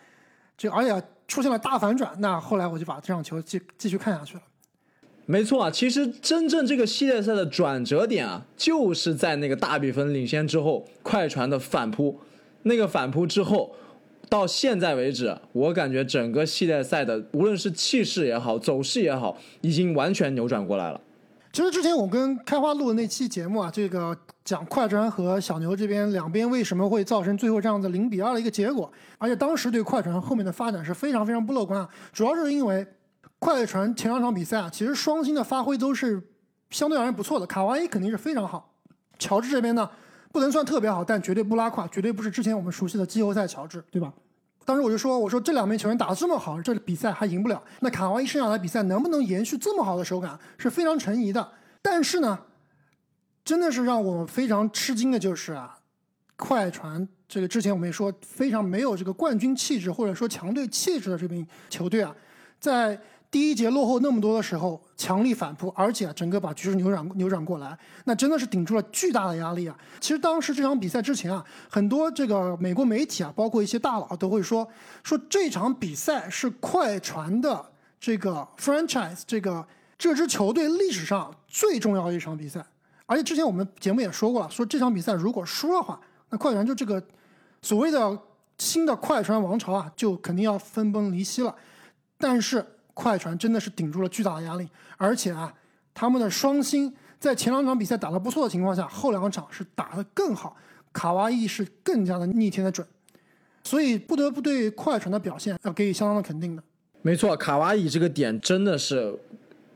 [0.56, 4.44] 就而且出现了大反转，那后来我就把这场球继继续看下去了。
[5.30, 12.18] 没错啊，其实真正这个系列赛的转折点啊，就是在那个大比分领先之后，快船的反扑。
[12.64, 13.76] 那个反扑之后，
[14.30, 21.02] 到现在为止，我感觉整个系列赛的无论是气势也好，走势也好，已经完全扭转过来了。
[21.52, 32.88] 其实之前我跟开花录的那期节目啊，这个讲快船和小牛这边两边为什么会造成最后这样子零比二的一个结果，而且当时对快船后面的发展是非常非常不乐观啊，主要是因为。
[33.40, 36.22] 快船前两场比赛啊，其实双星的发挥都是
[36.72, 37.46] 相对而言不错的。
[37.46, 38.74] 卡哇伊肯定是非常好，
[39.20, 39.90] 乔治这边呢
[40.32, 44.12] 不能算特别好，但绝对不拉胯，绝对不是之前我们熟悉的季后赛乔治，对吧？
[44.66, 47.62] 当时我就说，我说这两名球员打得这么好，这比赛还赢不了。
[47.80, 51.48] 那卡哇伊剩下的比赛能不能延续这么好的手感，是非常成疑的。
[51.82, 52.38] 但是呢，
[53.46, 55.78] 真的是让我非常吃惊的就是啊，
[56.36, 62.16] 快船这个之前我们也说非常没有这个冠军气质或者说强队气质的这名球队啊，
[62.60, 63.00] 在。
[63.38, 69.78] 第一节落后那么多的时候，强力反扑，而且整个把局势扭转扭转过来，那真的是顶住了巨大的压力啊！
[70.00, 74.68] 其实当时这场比赛之前啊，很多这个美国媒体啊，包括一些大佬都会说，
[75.04, 77.64] 说这场比赛是快船的
[78.00, 79.64] 这个 franchise 这个
[80.00, 82.66] 这支球队历史上最重要的一场比赛。
[83.06, 87.00] 而且之前我们节目也说过了，说这场比赛如果输的话，那快船就这个
[87.62, 88.18] 所谓的
[88.58, 91.56] 新的快船王朝啊，就肯定要分崩离析了。
[92.18, 92.66] 但是。
[92.98, 95.54] 快船真的是顶住了巨大的压力，而且啊，
[95.94, 100.58] 他们的双星在前两场比赛打得不错的情况下，后两场是打得更好，
[100.92, 102.86] 卡哇伊是更加的逆天的准，
[103.64, 106.64] 所以不得不对快船的表现要给予相当的肯定的。
[107.04, 109.16] 没错，卡哇伊这个点真的是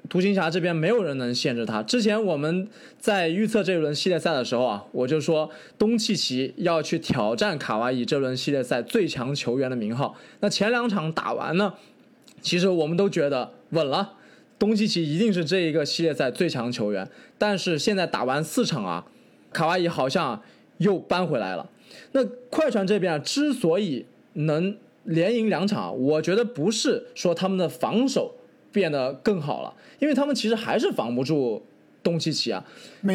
[0.10, 1.84] 独行侠这边没有人能限制他。
[1.84, 10.16] 之前我们在预测这一轮系列赛的时候啊，我就说东契奇要去挑战卡哇伊这轮系列赛最强球员的名号。
[10.40, 11.72] 那前两场打完呢？
[12.42, 14.14] 其实我们都觉得稳了，
[14.58, 17.08] 东契奇一定是这一个系列赛最强球员。
[17.38, 19.06] 但是现在打完四场啊，
[19.54, 20.42] 卡哇伊好像
[20.78, 21.70] 又扳回来了。
[22.14, 28.36] 那快船这边啊，之所以能连赢两场，我觉得不是说他们的防守
[28.72, 31.64] 变得更好了，因为他们其实还是防不住
[32.02, 32.64] 东契奇啊。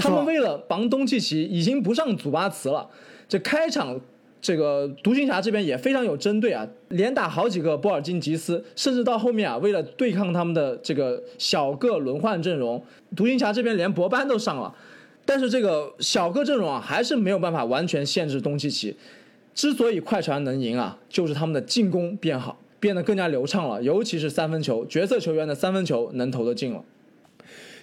[0.01, 2.89] 他们为了防东契奇，已经不上祖巴茨了。
[3.29, 4.01] 这开场，
[4.47, 12.81] 这个独行侠这边也非常有针对啊，连打好几个波尔津吉斯，甚至到后面啊，为了对抗他们的这个小个轮换阵容，
[13.17, 14.73] 独行侠这边连博班都上了。
[15.25, 18.95] 但是这个小个阵容啊，还是没有办法完全限制东契奇。
[19.53, 26.85] 之所以快船能赢啊，就是他们的进攻变好，变得更加流畅了，尤其是三分球，角色球员的三分球能投得进了。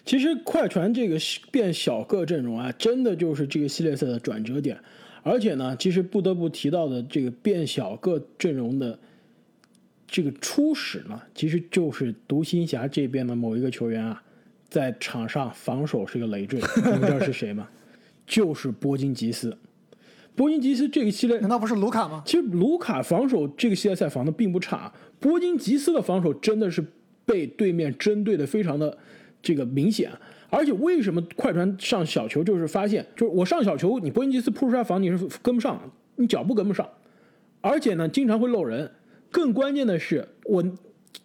[0.06, 1.18] 其实快船这个
[1.52, 4.78] 变小个阵容啊，真的就是这个系列赛的转折点。
[5.24, 9.00] 而且呢，其实不得不提到的这个变小个阵容的
[10.06, 14.22] 这个初始呢，其实就是独行侠这边的某一个球员啊，
[14.70, 16.60] 在场上防守是个累赘。
[16.76, 17.70] 你们知道是谁吗？
[18.28, 19.58] 就是波金吉斯。
[20.36, 22.24] 波金吉斯这个系列难道不是卢卡吗？
[22.26, 26.84] 其实卢卡防守这个系列赛防的并不差，波金吉斯的防守真的是
[27.26, 28.98] 被对面针对的非常的
[29.42, 30.12] 这个明显。
[30.56, 35.82] 而且为什么快船上小球就是发现，就是我上小球，你波音吉斯扑出来防你是跟不上，
[36.16, 36.88] 你脚步跟不上，
[37.60, 38.92] 而且呢经常会漏人。
[39.32, 40.64] 更关键的是，我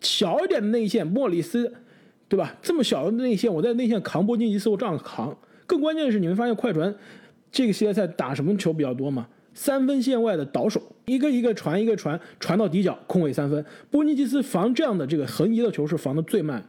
[0.01, 1.71] 小一点的内线莫里斯，
[2.27, 2.57] 对吧？
[2.63, 5.37] 这么小的内线，我在内线扛波金吉斯，我照样扛。
[5.67, 6.95] 更关键的是，你们发现快船
[7.53, 9.29] 这个系列赛打什么球比较多吗？
[9.53, 13.63] 三分线外的倒手，一个一个传，一个传，传到底角空位三分。
[13.91, 16.67] 波金吉斯防这样的这个横移的球是防的最慢。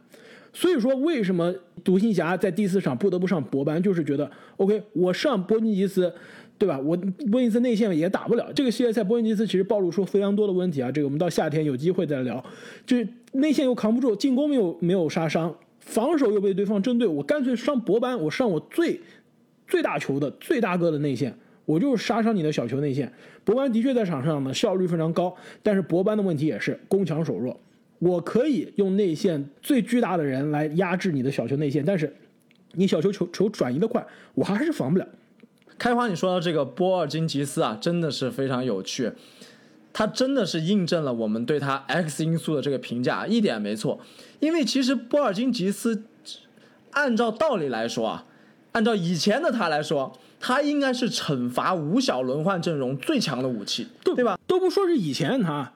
[0.52, 6.12] 所以说，为什么独行侠在第四场不得不上博班，就是觉得 OK，我上波金吉斯，
[6.58, 6.78] 对吧？
[6.78, 8.52] 我波金吉斯内线也打不了。
[8.52, 12.44] 这个系列赛波金吉斯其实暴露出非常多的问题啊，这个我们到夏天有机会再聊。
[12.84, 19.00] 就是内线又扛不住，进攻没有没有杀伤，防守又被对方针对，我干脆上博班，我上我最
[19.68, 21.32] 最大球的最大个的内线，
[21.64, 23.12] 我就是杀伤你的小球内线。
[23.44, 27.58] 博班的确在场上呢效率非常高，但是博班的问题也是攻强守弱。
[28.00, 32.16] 我可以用内线最巨大的人来压制你的小球内线，但是
[32.72, 35.06] 你小球球球转移的快，我还是防不了。
[35.78, 39.12] 开花，你说到这个波尔津吉斯啊，真的是非常有趣，
[39.92, 44.00] 他真的是印证了我们对他 X 因素的这个评价，一点没错。
[44.40, 46.04] 因为其实波尔津吉斯，
[46.92, 48.26] 按照道理来说啊，
[48.72, 54.38] 按照以前的他来说，他应该是惩罚五小轮换阵容最强的武器，对吧？
[54.46, 55.72] 都不说是以前他。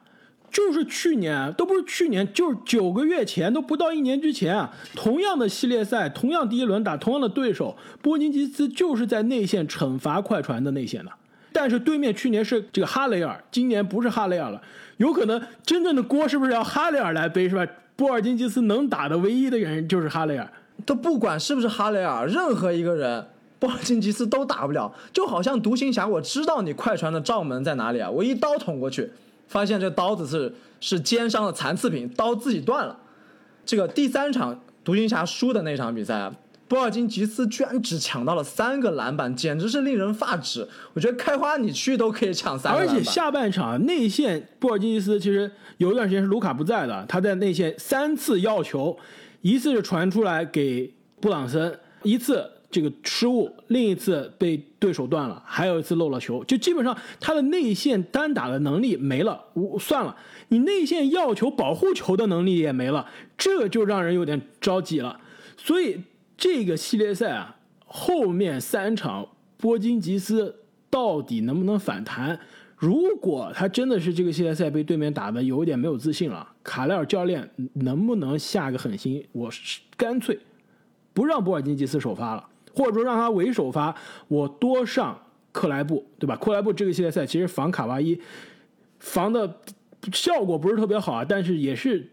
[0.54, 4.72] 就是去年，都不是去年，就是九个月前，都不到一年之前啊。
[4.94, 11.10] 同样的系列赛，同样第一轮打同样的对手，波金吉斯就是在内线惩罚快船的内线的。
[11.52, 14.62] 但是对面去年是这个哈雷尔，今年不是哈雷尔了，
[14.98, 17.66] 有可能真正的锅是不是要哈雷尔来背是吧？
[17.96, 20.48] 波尔津吉斯能打的唯一的人就是哈雷尔，
[20.86, 23.26] 他不管是不是哈雷尔，任何一个人，
[23.58, 24.94] 波尔津吉斯都打不了。
[25.12, 29.10] 就好像独行侠，我知道你快船的罩门在哪里啊，我一刀捅过去。
[29.46, 32.98] 发现这刀子是是奸商的残次品，刀自己断了。
[33.64, 36.35] 这个第三场独行侠输的那场比赛啊，
[36.68, 40.68] 波尔津吉斯居然只抢到了三个篮板，简直是令人发指。
[40.92, 48.96] 我觉得开花你去都可以抢三个而且下半场内线波尔津吉斯其实有一段时间是卢卡不在的，他在内线三次要球，
[49.42, 52.50] 一次是传出来给布朗森，一次。
[52.74, 59.40] 这个失误，另一次被对手断了，还有一次漏了球，就基本上他的内线单打的能力没了。
[59.52, 60.16] 我算了，
[60.48, 63.08] 你内线要球、保护球的能力也没了，
[63.38, 65.20] 这就让人有点着急了。
[65.56, 66.00] 所以
[66.37, 67.54] 这个系列赛啊，
[67.87, 69.24] 后面三场
[69.56, 70.56] 波金吉斯
[70.90, 72.37] 到底能不能反弹？
[72.76, 79.48] 如果他真的是这个系列赛被对面打的有点没有自信了，卡莱尔教练能不能下个狠心，我
[79.96, 80.37] 干脆
[81.12, 82.44] 不让波尔津吉斯首发了？
[82.74, 83.94] 或者说让他为首发，
[84.28, 85.18] 我多上
[85.52, 86.37] 克莱布，对吧？
[86.37, 88.20] 克莱布这个系列赛其实防卡哇伊
[88.98, 89.60] 防的
[90.12, 92.11] 效果不是特别好啊，但是也是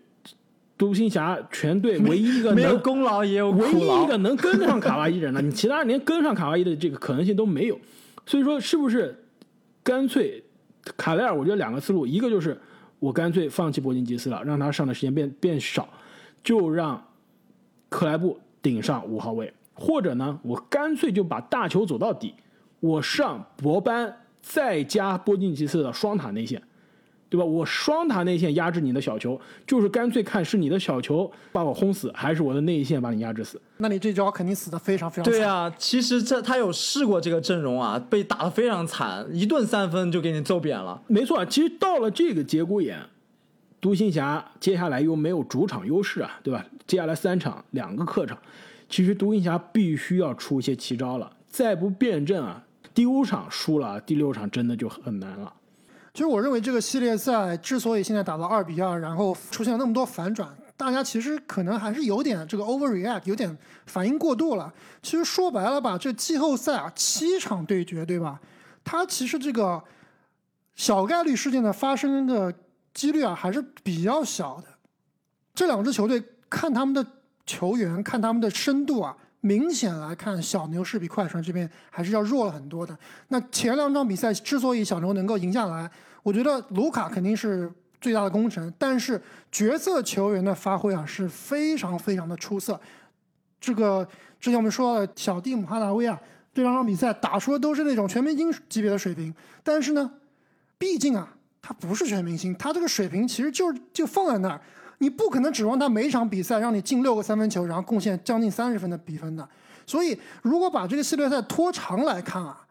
[0.78, 5.42] 独行侠全队唯一一个 没有功劳也有唯一一个能跟得上卡哇伊人了。
[5.42, 7.80] 你其他人连跟上卡哇伊的这个可能性都没有，
[8.26, 9.24] 所以说是不是
[9.84, 10.44] 干脆
[10.98, 11.36] 卡莱尔？
[11.36, 12.60] 我觉得两个思路，一个就是
[13.00, 15.88] 我干脆放弃博金吉斯了，让他上的时间变变少，
[16.44, 17.04] 就让
[17.90, 19.52] 克莱布顶上五号位。
[19.82, 22.36] 或者呢，我干脆就把大球走到底，
[22.80, 26.62] 我上博班再加波金吉斯的双塔内线，
[27.30, 27.44] 对吧？
[27.44, 33.60] 我双塔内线压制你的小球，就是干脆看是你的小球把我轰死，还是我的内线把你压制死。
[33.78, 35.34] 那你这招肯定死的非常非常惨。
[35.34, 41.02] 对啊，其实这他有试过这个阵容啊，被打的非常惨，一顿三分就给你揍扁了。
[41.08, 43.00] 没错，其实到了这个节骨眼，
[43.80, 46.64] 独行侠接下来又没有主场优势啊，对吧？
[46.86, 48.38] 接下来三场两个客场。
[48.92, 52.62] 其实独行侠必须要出一些奇招了，再不变阵啊，
[52.94, 55.52] 第五场输了，第六场真的就很难了。
[56.14, 64.74] 其实我认为这个系列赛之所以现在打到二比二，然后出现了那么多反转，大家其实可能还是有点这个 overreact，有点反应过度了。
[65.02, 68.42] 其实说白了吧，这季后赛啊，七场对决，对吧？
[68.84, 69.82] 它其实这个
[70.76, 72.54] 小概率事件的发生的
[72.94, 74.68] 几率啊，还是比较小的。
[75.56, 77.06] 这两支球队看他们的
[77.46, 79.16] 球员，看他们的深度啊。
[79.44, 82.96] 明显来看，小牛是比快船这边还是要弱了很多的。
[83.30, 85.90] 那前两场比赛之所以小牛能够赢下来，
[86.22, 87.68] 我觉得卢卡肯定是
[88.00, 89.20] 最大的功臣，但是
[89.52, 92.80] 角色球员的发挥啊是非常非常的出色。
[93.60, 94.08] 这个
[94.40, 96.22] 之前我们说了，小蒂姆哈达威啊，
[96.54, 99.34] 这两场比赛打出的都是那种全明星级别的水平，
[99.64, 100.12] 但是呢，
[100.78, 101.28] 毕竟啊，
[101.64, 104.62] 他不是全明星，他这个水平其实就就放在那儿。
[105.02, 109.48] 你不可能指望他每场比赛让你进六个三分球，然后贡献将近三十分的比分的。
[109.84, 112.64] 所以，如果把这个系列赛拖长来看啊，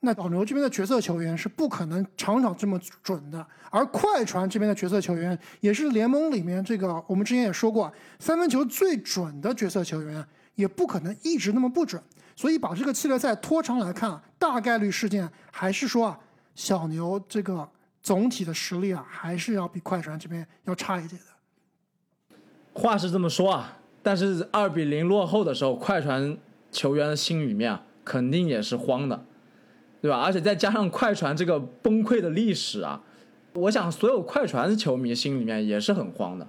[0.00, 3.46] 那老牛这边的角色球员是不可能场场这么准的。
[3.70, 12.02] 而快船这边的角色球员也是联盟里面这个，我们之前也说过，三分球最准的角色球员，也不可能一直那么不准。
[12.34, 16.18] 所以，把这个系列赛拖长来看，大概率事件还是说啊，
[16.54, 17.68] 小牛这个
[18.02, 21.20] 总体的实力啊，还是要比快船这边要差一点。
[22.78, 26.36] 话是这么说啊，但是二比零落后的时候，快船
[26.70, 29.24] 球员的心里面啊，肯定也是慌的，
[30.00, 30.20] 对吧？
[30.20, 33.02] 而且再加上快船这个崩溃的历史啊，
[33.54, 36.46] 我想所有快船的球迷心里面也是很慌的。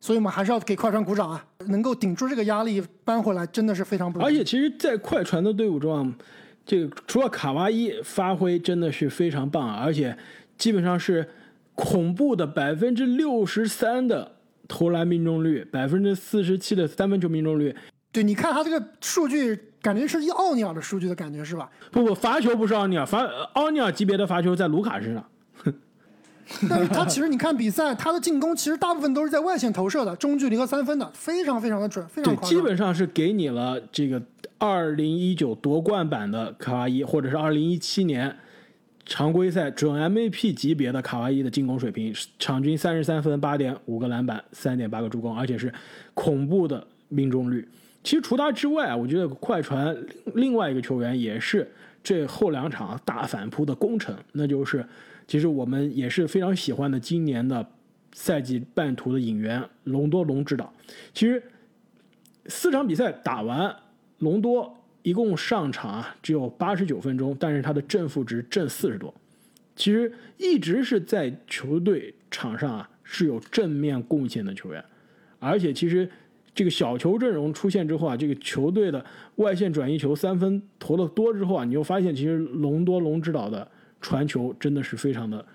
[0.00, 1.44] 所以我们还是要给快船鼓掌啊！
[1.66, 4.32] 能够顶住这个压力扳回来，真的是非常不容易。
[4.32, 6.14] 而且，其实，在快船的队伍中啊，
[6.64, 10.16] 这个除了卡哇伊发挥真的是非常棒，而且
[10.56, 11.28] 基本上是
[11.74, 14.37] 恐怖的百分之六十三的。
[14.68, 17.74] 投篮命中率百分之四十七的三分球命中率，
[18.12, 21.70] 对，你看他这个数据，感觉是奥尼尔的数据的感觉是吧？
[21.90, 25.24] 不不，罚球不是奥尼尔，罚奥尼尔级别的罚球在卢卡身上。
[26.68, 34.22] 但是他其实你看比赛，他的进攻其实大部分都是在外线投射的，中距离和三分的，非常非常的准，非常对，基本上是给你了这个
[34.58, 38.36] 二零一九夺冠版的卡哇伊，或者是二零一七年。
[39.08, 45.72] 常规赛准 MVP 级别的卡哇伊的进攻水平，场均三十三分、八点五个篮板、三点八个助攻，而且是
[46.12, 47.66] 恐怖的命中率。
[48.04, 49.96] 其实除他之外，我觉得快船
[50.34, 51.66] 另外一个球员也是
[52.04, 54.86] 这后两场大反扑的功臣，那就是
[55.26, 57.66] 其实我们也是非常喜欢的今年的
[58.12, 60.70] 赛季半途的引援隆多隆指导。
[61.14, 61.42] 其实
[62.44, 63.74] 四场比赛打完，
[64.18, 64.74] 隆多。
[65.02, 69.14] 一共上场啊只有八十九分钟，但是他的正负值正四十多，
[69.76, 74.84] 其实一直是在球队场上啊是有正面贡献的球员，
[75.38, 76.10] 而且其实
[76.54, 79.02] 这个小球阵容出现之后啊，这个球队的
[79.36, 83.66] 外线转移球三分投的多之后啊，你就发现其实隆多隆指导的
[84.00, 85.46] 传球真的是非常的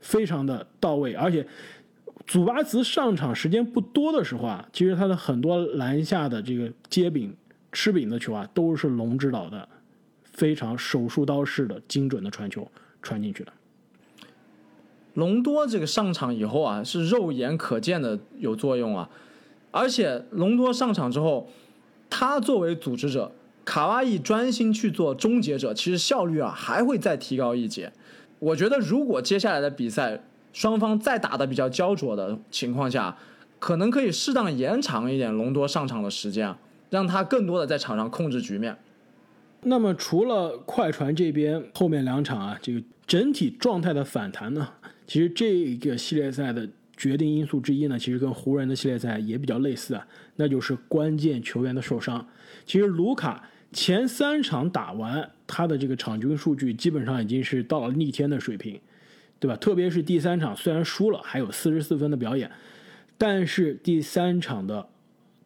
[0.00, 1.46] 非常的到位，而且
[2.26, 7.32] 祖巴茨上场时间不多的时候啊，其实他的很多篮下的这个接柄。
[7.80, 9.68] 吃饼的球啊，都是龙指导的
[10.24, 12.68] 非常手术刀式的精准的传球
[13.00, 13.52] 传进去的。
[15.14, 19.08] 隆多这个上场以后啊，是肉眼可见的有作用啊，
[19.70, 21.48] 而且隆多上场之后，
[22.10, 23.30] 他作为组织者，
[23.64, 27.92] 卡哇伊专心去做终结者，其实效率啊还会再提高一截。
[28.40, 33.16] 我觉得如果接下来的比赛双方再打的比较焦灼的情况下，
[33.60, 36.58] 可能可以适当延长一点隆多上场的时间啊。
[36.90, 38.76] 让他更多的在场上控制局面。
[39.62, 44.68] 那么除了快船这边后面两场啊，这个整体状态的反弹呢，
[45.06, 52.24] 其实这个系列赛的决定因素之一呢，其实跟湖人的系列赛也比较类似啊，那就是关键球员的受伤。
[52.64, 58.80] 其实卢卡前三场打完，他的这个场均数据基本上已经是到了逆天的水平，
[59.40, 59.56] 对吧？
[59.56, 62.48] 特别是第三场虽然输了，还有四十四分的表演，
[63.18, 64.88] 但是第三场的。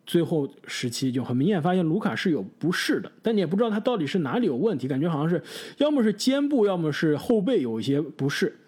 [0.05, 5.43] 最后时期就很明显发现卢卡是有不适的，但你也不知道他到底是哪里有问题，感觉好像是
[5.79, 8.59] 要么是肩部，要么是后背有一些不适。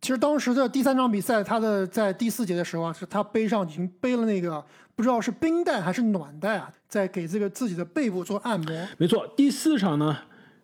[0.00, 4.64] 其实当时的第三场比赛，他的在第四节的时候啊，是他背上已经背了那个
[4.96, 8.88] 不知道是冰袋还是暖袋啊，在给这个自己的背部做按摩。
[8.98, 10.16] 没错，第四场呢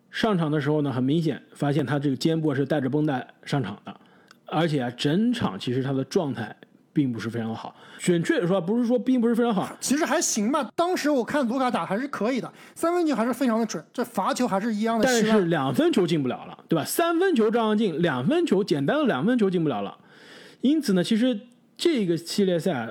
[0.09, 3.95] 上场的时候呢，很明显发现他这个肩部是带着绷带上场的，
[4.47, 6.53] 而且啊整场其实他的状态。
[6.99, 10.69] 并不是非常好，准确的说，不是说并不是非常好，其实还行吧。
[10.75, 15.05] 当时我看卢卡打还是可以的，三分球还是非常的准，这罚球还是一样的。
[15.05, 16.83] 但是两分球进不了了，对吧？
[16.83, 19.97] 三分球照样进，两分球简单的两分球进不了了。
[20.59, 21.39] 因此呢，其实
[21.77, 22.89] 这个系列赛，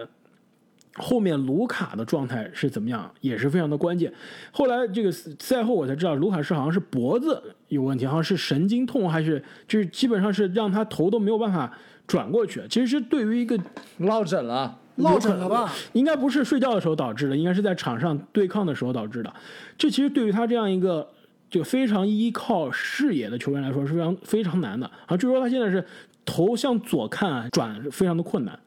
[0.94, 4.10] 后面卢卡的状态是怎么样，也是非常的关键。
[4.50, 11.70] 后来这个赛后我才知道，卢卡是好像是脖子有问题，好像是神经痛，还是就是基本上是让他头都没有办法
[12.08, 12.60] 转过去。
[12.68, 13.56] 其实是对于一个
[13.98, 15.72] 落枕了，落枕了吧？
[15.92, 19.32] 应该不是睡觉的时候导致的，应该是在场上对抗的时候导致的。
[19.76, 21.08] 这其实对于他这样一个
[21.48, 24.90] 就非常依靠视野的球员来说是非常非常难的。
[25.06, 25.84] 啊，据说他现在是
[26.24, 28.58] 头向左看转非常的困难。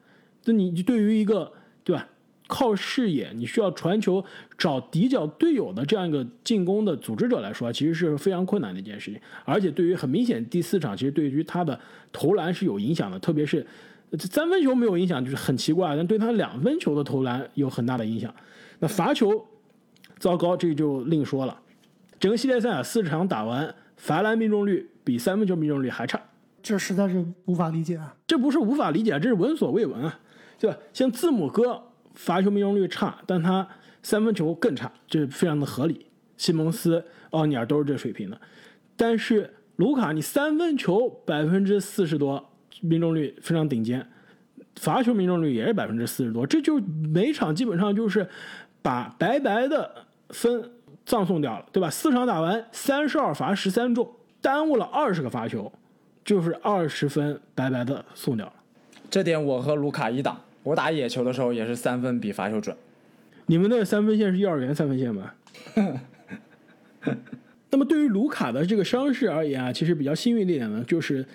[0.44, 1.52] 那你对于一个
[1.84, 2.06] 对吧？
[2.52, 4.22] 靠视野，你需要传球
[4.58, 9.18] 找底角队友的这样一个进攻的组织者来说，其实是非常困难的一件事情。
[9.46, 11.80] 而且对于很明显第四场，其实对于他的
[12.12, 13.66] 投篮是有影响的，特别是
[14.18, 18.30] 三分球没有影响，就是很奇怪，但对他两分球的投篮有很大的影响。
[18.80, 19.46] 那罚球
[20.18, 21.58] 糟糕，这就另说了。
[22.20, 26.20] 整个系列赛啊，四场打完，罚篮命中率比三分球命中率还差，
[26.62, 28.14] 这实在是无法理解啊！
[28.26, 30.20] 这不是无法理解，这是闻所未闻啊，
[30.58, 30.76] 对吧？
[30.92, 31.82] 像字母哥。
[32.14, 33.66] 罚球命中率差，但他
[34.02, 36.06] 三分球更差，这非常的合理。
[36.36, 38.40] 西蒙斯、奥尼尔都是这水平的，
[38.96, 42.50] 但是卢卡，你三分球百分之四十多，
[42.80, 44.04] 命中率非常顶尖，
[44.76, 48.28] 罚球命中率也是百分之四十多，这就每场基本上就是
[48.82, 49.88] 把白白的
[50.30, 50.68] 分
[51.06, 51.88] 葬送掉了，对吧？
[51.88, 54.10] 四场打完三十二罚十三中，
[54.40, 55.70] 耽误了二十个罚球，
[56.24, 58.52] 就是二十分白白的送掉了。
[59.08, 60.40] 这点我和卢卡一档。
[60.62, 62.76] 我打野球的时候也是三分比罚球准。
[63.46, 65.32] 你们那个三分线是幼儿园三分线吗？
[67.70, 71.26] 那么对于卢卡的这个伤势而言啊，其实比较幸运的一点呢，就是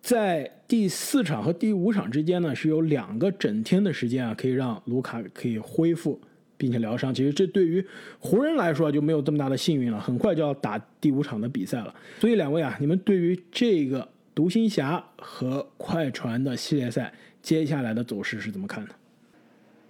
[0.00, 6.20] 在第四场和第五场之间呢，是有两个整天的时间啊，可以让卢卡可以恢复
[6.56, 7.12] 并且疗伤。
[7.12, 7.84] 其实这对于
[8.20, 11.92] 湖人来说就没有这么大的幸运了，很快就要打第五场的比赛了。
[12.20, 17.12] 所以两位啊，你们对于这个独行侠和快船的系列赛？
[17.42, 18.94] 接下来的走势是怎么看的？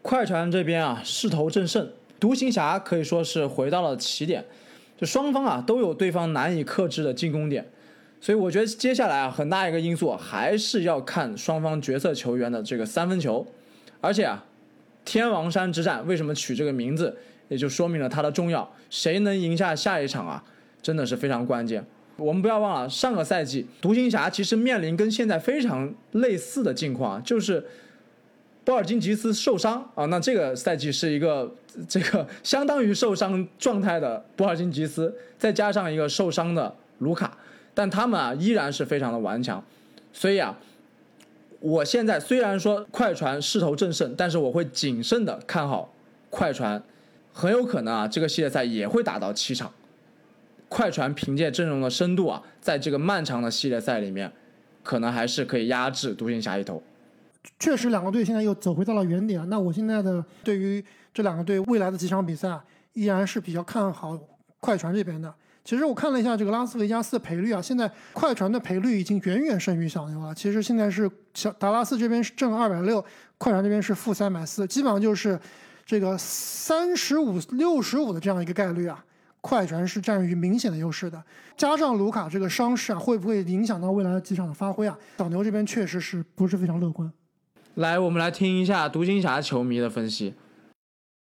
[0.00, 1.88] 快船这边啊势头正盛，
[2.18, 4.44] 独行侠可以说是回到了起点，
[4.98, 7.70] 就双方啊都有对方难以克制的进攻点，
[8.20, 13.46] 所以我觉得接下来啊很大一个因素还是要看双方角色球员的这个三分球，
[14.00, 14.44] 而且啊
[15.04, 17.16] 天王山之战为什么取这个名字，
[17.48, 20.42] 也就说明了它的重要，谁能赢下下一场啊
[20.80, 21.84] 真的是非常关键。
[22.16, 27.64] 我们不要忘了，上个赛季独行侠其实面临跟现在非常类似的境况，就是
[28.64, 30.04] 波尔津吉斯受伤啊。
[30.06, 31.52] 那这个赛季是一个
[31.88, 37.36] 这个相当于受伤状态的波尔津吉斯，再加上一个受伤的卢卡，
[37.74, 39.64] 但他们啊依然是非常的顽强。
[40.12, 40.58] 所以啊，
[41.60, 45.92] 我现在虽然说快船势头正盛，但是我会谨慎的看好
[46.28, 46.82] 快船，
[47.32, 49.72] 很有可能啊这个系列赛也会打到七场。
[50.72, 54.32] 快船凭借阵容的深度啊，在这个漫长的系列赛里面，
[54.82, 56.82] 可能还是可以压制独行侠一头。
[57.58, 59.46] 确实，两个队现在又走回到了原点。
[59.50, 62.58] 那我现在的对于这两个队未来的几场比赛，
[62.94, 64.18] 依然是比较看好
[64.60, 65.32] 快船这边的。
[65.62, 70.34] 其实我看了一下这个拉斯维加斯的赔率啊，现在快船的赔率已经远远胜于小牛了。
[70.34, 73.04] 其实现在是小达拉斯这边是正二百六，
[73.36, 75.38] 快船这边是负三百四，基本上就是
[75.84, 79.04] 这个三十五六十五的这样一个概率啊。
[79.42, 81.22] 快船是占于明显的优势的，
[81.56, 84.96] 加上卢卡这个伤势啊，会不会影响到未来的几场的发挥啊？
[85.18, 87.12] 小牛这边确实是不是非常乐观。
[87.74, 90.34] 来，我们来听一下独行侠球迷的分析。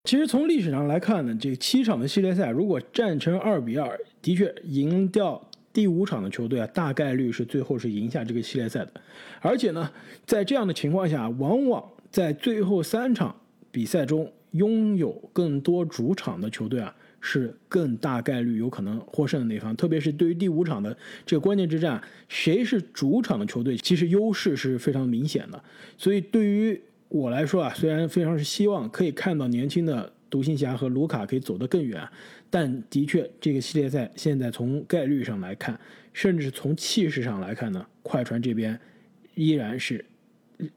[0.05, 5.41] 其实从历史上来看呢，这七场的系列赛如果战成二比二，的确赢掉
[5.73, 8.93] 第五场的球队啊，大概率是最后是赢下这个系列赛的。
[9.41, 9.91] 而且呢，
[10.27, 13.35] 在这样的情况下，往往在最后三场
[13.71, 16.95] 比赛中拥有更多主场的球队啊。
[17.25, 20.95] 是更大概率有可能获胜的那方，特别是对于第五场的
[21.25, 25.63] 这个关键之战，谁是主场的球队，其实优势是非常明显的。
[25.97, 32.03] 所以对于我来说啊，虽然非常是希望可以看到年轻的独行侠和卢卡可以走得更远，
[32.51, 35.79] 但的确这个系列赛现在从概率上来看，
[36.13, 38.77] 甚至从气势上来看呢，快船这边
[39.37, 40.05] 依然是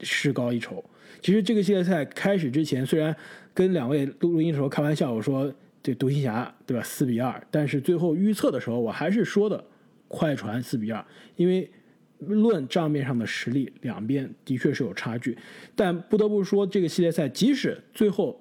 [0.00, 0.84] 势高一筹。
[1.20, 3.14] 其实这个系列赛开始之前，虽然
[3.52, 5.52] 跟两位录录音的时候开玩笑，我说。
[5.86, 6.82] 这独行侠对吧？
[6.82, 9.64] 四比二，但是最后预测的时候，我还是说的
[10.08, 11.04] 快船四比二，
[11.36, 11.70] 因为
[12.18, 15.38] 论账面上的实力，两边的确是有差距。
[15.76, 18.36] 但不得不说，这个系列赛即使最后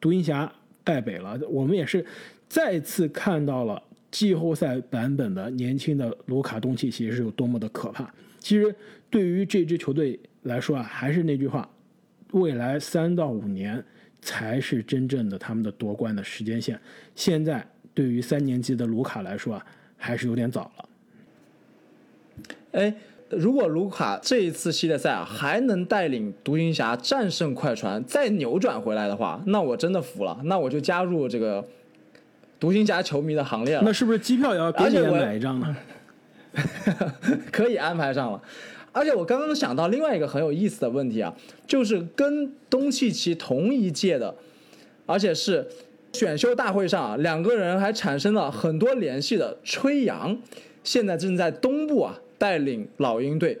[0.00, 0.50] 独行侠
[0.82, 2.02] 败北了，我们也是
[2.48, 8.10] 再次看到了季后赛版本的年轻的卢卡东契奇是有多么的可怕。
[8.38, 8.74] 其实
[9.10, 11.68] 对于这支球队来说啊，还是那句话，
[12.32, 13.84] 未来三到五年。
[14.26, 16.76] 才是真正的他们的夺冠的时间线。
[17.14, 17.64] 现在
[17.94, 19.64] 对于三年级的卢卡来说啊，
[19.96, 20.88] 还是有点早了。
[22.72, 22.92] 哎，
[23.30, 31.64] 如果卢卡这一次系列赛啊还能带领独行侠战胜快船，再扭转回来的话，那我真的服了，那我就加入这个
[32.58, 33.82] 独行侠球迷的行列了。
[33.84, 35.76] 那是不是机票也要给你也买一张呢？
[37.52, 38.42] 可以安排上了。
[38.96, 41.30] 而且我刚刚想到另外一个很有意思的问题啊，
[41.66, 44.34] 就是跟东契奇同一届的，
[45.04, 45.68] 而且是
[46.14, 50.38] 选秀大会上啊，两个人还产生了很多联系的吹杨，
[50.82, 53.58] 现在正在东部啊带领老鹰队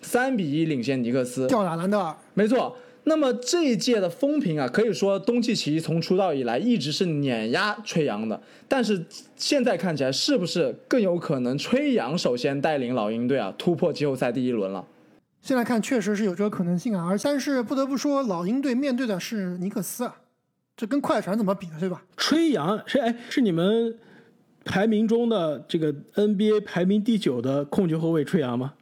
[0.00, 2.16] 三比一领先尼克斯，吊打兰德尔。
[2.32, 2.74] 没错。
[3.08, 9.04] 那么这一届的风评啊，可以说东契奇从出道以来一直是碾压吹杨的，但是
[9.34, 14.84] 现在看起来是不是更有可能吹杨首先带领老鹰队啊突破季后赛第一轮了？
[15.40, 20.16] 现在看确实是有这个可能性啊，而但是不得不说，老鹰队面对的是尼克斯啊，
[20.76, 21.76] 这跟快船怎么比呢？
[21.80, 22.02] 对吧？
[22.16, 23.96] 吹杨是哎是你们
[24.64, 28.74] 排名中的这个 NBA 排名第九的控球后卫吹杨吗？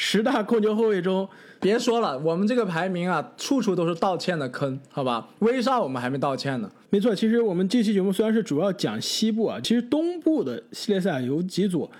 [0.00, 1.28] 十大控球后卫中。
[1.60, 5.28] 别说了，我们这个排名啊，处处都是道歉的坑，好吧？
[5.40, 6.70] 威少我们还没道歉呢。
[6.88, 11.90] 没错，其实我们这期节目虽然是主要讲西部啊，其实东部的系列赛有几组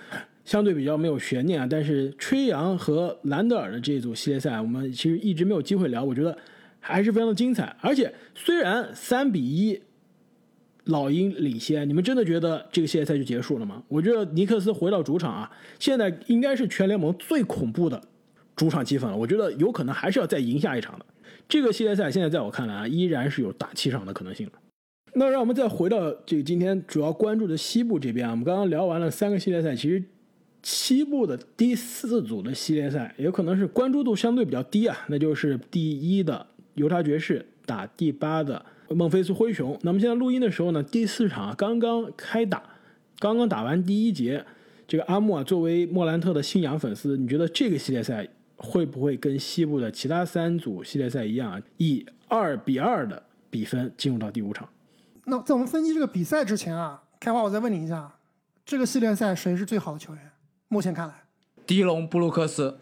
[0.45, 1.67] 相对比较没有悬念啊。
[1.69, 6.37] 但是吹杨和兰德尔的这一组系列赛，我们其实一直没有机会聊，我觉得
[6.79, 7.75] 还是非常的精彩。
[7.81, 9.77] 而且虽然三比一
[10.89, 13.81] 老鹰领先，你们真的觉得这个系列赛就结束了吗？
[13.87, 18.01] 我觉得尼克斯回到主场啊，现在应该是全联盟最恐怖的。
[18.55, 21.05] 主场积分了，我觉得有可能还是要再赢下一场的。
[21.47, 24.49] 这个系列赛现在在我看来啊，依然是有打七场的可能性。
[25.13, 30.03] 那让我们再回到这个今天主要关注的西部这边啊，我们刚刚聊完了三个系列赛，其实
[30.61, 39.77] 西部的第四组的系列赛有可能是关注度相对比较低啊，那就是第一的犹他爵士打第八的孟菲斯灰熊。
[39.83, 42.63] 那么现在录音的时候呢，第四场啊刚刚开打，
[43.19, 44.45] 刚刚打完第一节。
[44.87, 48.27] 这个阿木啊，作为莫兰特的信仰粉丝，你觉得这个系列赛？
[48.61, 54.67] 会不会跟西部的其他三组系列赛一样，以二比二的比分进入到第五场？
[55.23, 58.17] 那在我们分析这个比赛之前啊，开花，我再问你一下，
[58.65, 60.31] 这个系列赛谁是最好的球员？
[60.67, 61.13] 目前看来，
[61.65, 62.77] 迪隆布鲁克斯。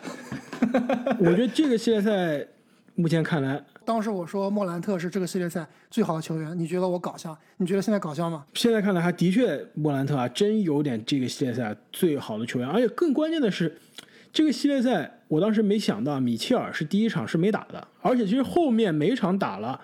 [1.20, 2.46] 我觉得这个系列赛
[2.94, 7.38] 目前看来，当时我说莫兰特是这个系列赛最好的球员，你觉得我搞笑？
[7.58, 8.44] 你觉得现在搞笑吗？
[8.54, 13.78] 现在看来，还的确莫兰特啊，真有点这个系列赛最好的球员，而且更关键的是。
[14.32, 19.80] 这个系列赛，我当时没想到米切尔是第一场是没打的，而且其实后面每场打了，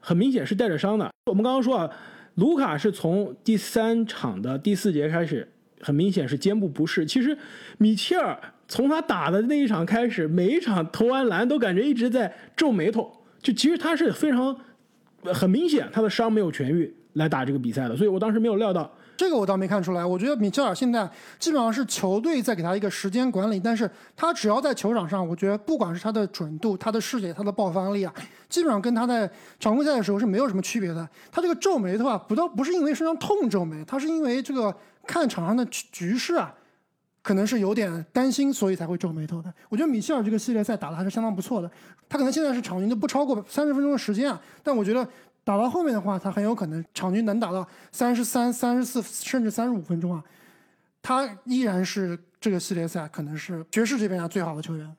[0.00, 1.08] 很明显是带着伤的。
[1.26, 1.90] 我们刚刚说啊，
[2.34, 5.46] 卢卡是从第三场的第四节开始，
[5.80, 7.06] 很明显是肩部不适。
[7.06, 7.38] 其实
[7.78, 8.36] 米切尔
[8.66, 13.12] 从他打的那一场开始，每一场投完篮都感觉一直在皱眉头，
[13.44, 14.56] 就其实他是非常
[15.32, 18.90] 很明显他的伤没有痊愈来打这个比赛的，所以我当时没有料到。
[19.16, 28.12] 这个我倒没看出来，我觉得米切尔现在基本上是球队在给他一个时间管理，但是他只要在球场上，我觉得不管是他的准度、他的视野、他的爆发力啊，
[28.48, 29.30] 基本上跟他在
[29.60, 31.08] 常规赛的时候是没有什么区别的。
[31.30, 34.74] 他这个皱眉头啊，不倒不是因为身上痛皱眉，他是因为这个
[35.06, 36.52] 看场上的局势啊，
[37.24, 39.52] 可能是有点担心，所以才会皱眉头的。
[39.68, 41.68] 我觉得米切尔这个系列赛打的还是相当不错的，
[42.08, 45.04] 他可能现在是场均都不超过三十分钟的时间啊，但我觉得。
[45.46, 50.24] 打到后面的话，他很有可能场均能打到三十三、三十四，甚至三十五分钟啊！
[51.02, 54.90] 他依然是这个系列赛可能是爵士这边啊最好的球员。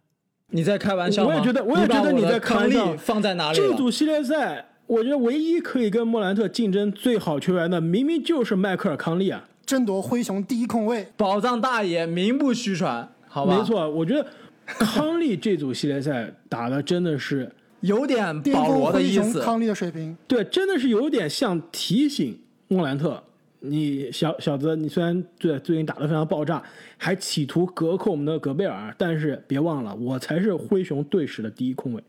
[0.51, 1.29] 你在开玩笑吗？
[1.29, 2.95] 我也觉得，我也觉得你在开玩笑。
[2.95, 3.57] 放在哪里？
[3.57, 9.49] 这组系列赛，我觉得唯一可以跟莫兰特竞争最好球员的，明明就是迈克尔康利啊！
[9.65, 13.57] 争夺灰熊第一控卫，宝藏大爷名不虚传，好吧？
[13.57, 14.25] 没错，我觉得
[14.65, 17.51] 康利这组系列赛打的真的是。
[17.81, 22.35] 有点保罗的意思，康利的水平，对，真的是有点像提醒
[22.67, 23.21] 莫兰特，
[23.59, 26.63] 你小小子，你虽然最最近打得非常爆炸，
[26.97, 32.03] 还企图隔扣我们的戈贝尔，但是别忘了，我才是灰熊队史的第一控卫。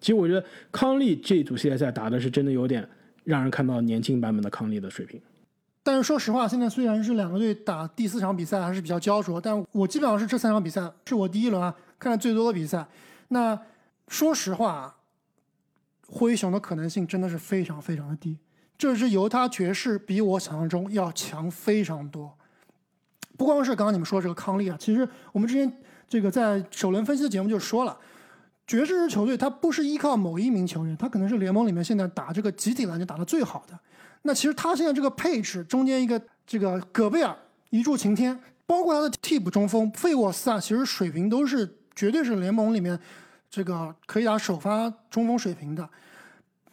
[0.00, 2.88] 其实我觉得康利这组系列赛打的是真的有点
[3.24, 5.20] 让人看到年轻版本的康利的水平。
[5.86, 12.84] 但是说实话，现在虽然是两个队打第四场比赛还是比较焦灼，但我基本上是这三场比赛是我第一轮啊看的最多的比赛。
[13.28, 13.56] 那
[14.08, 14.92] 说实话。
[16.08, 18.38] 灰熊的可能性真的是非常非常的低，
[18.78, 22.32] 这支犹他爵士比我想象中要强非常多。
[23.36, 27.98] 不光是刚刚你们说这个康利啊，其实我们之前这个在首轮分析的节目就说了，
[28.68, 33.76] 爵士球队它不是依靠某一名球员，他可能是联盟里面现在打这个集体篮球打得最好的。
[34.26, 37.34] 那其实他现在这个配置中间一个这个戈贝尔
[37.70, 42.98] 一柱擎天，包括他的替补中锋费沃斯啊，其实水平都是绝对是联盟里面。
[43.48, 45.88] 这个可以打首发中锋水平的，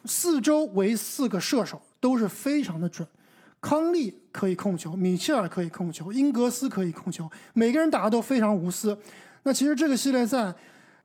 [0.04, 3.06] 四周围四个射手都是非常的准。
[3.60, 8.98] 康利可以控球，米切尔可以控球，英格斯可以控球，每个人打的都非常无私。
[9.44, 10.54] 那其实这个系列赛，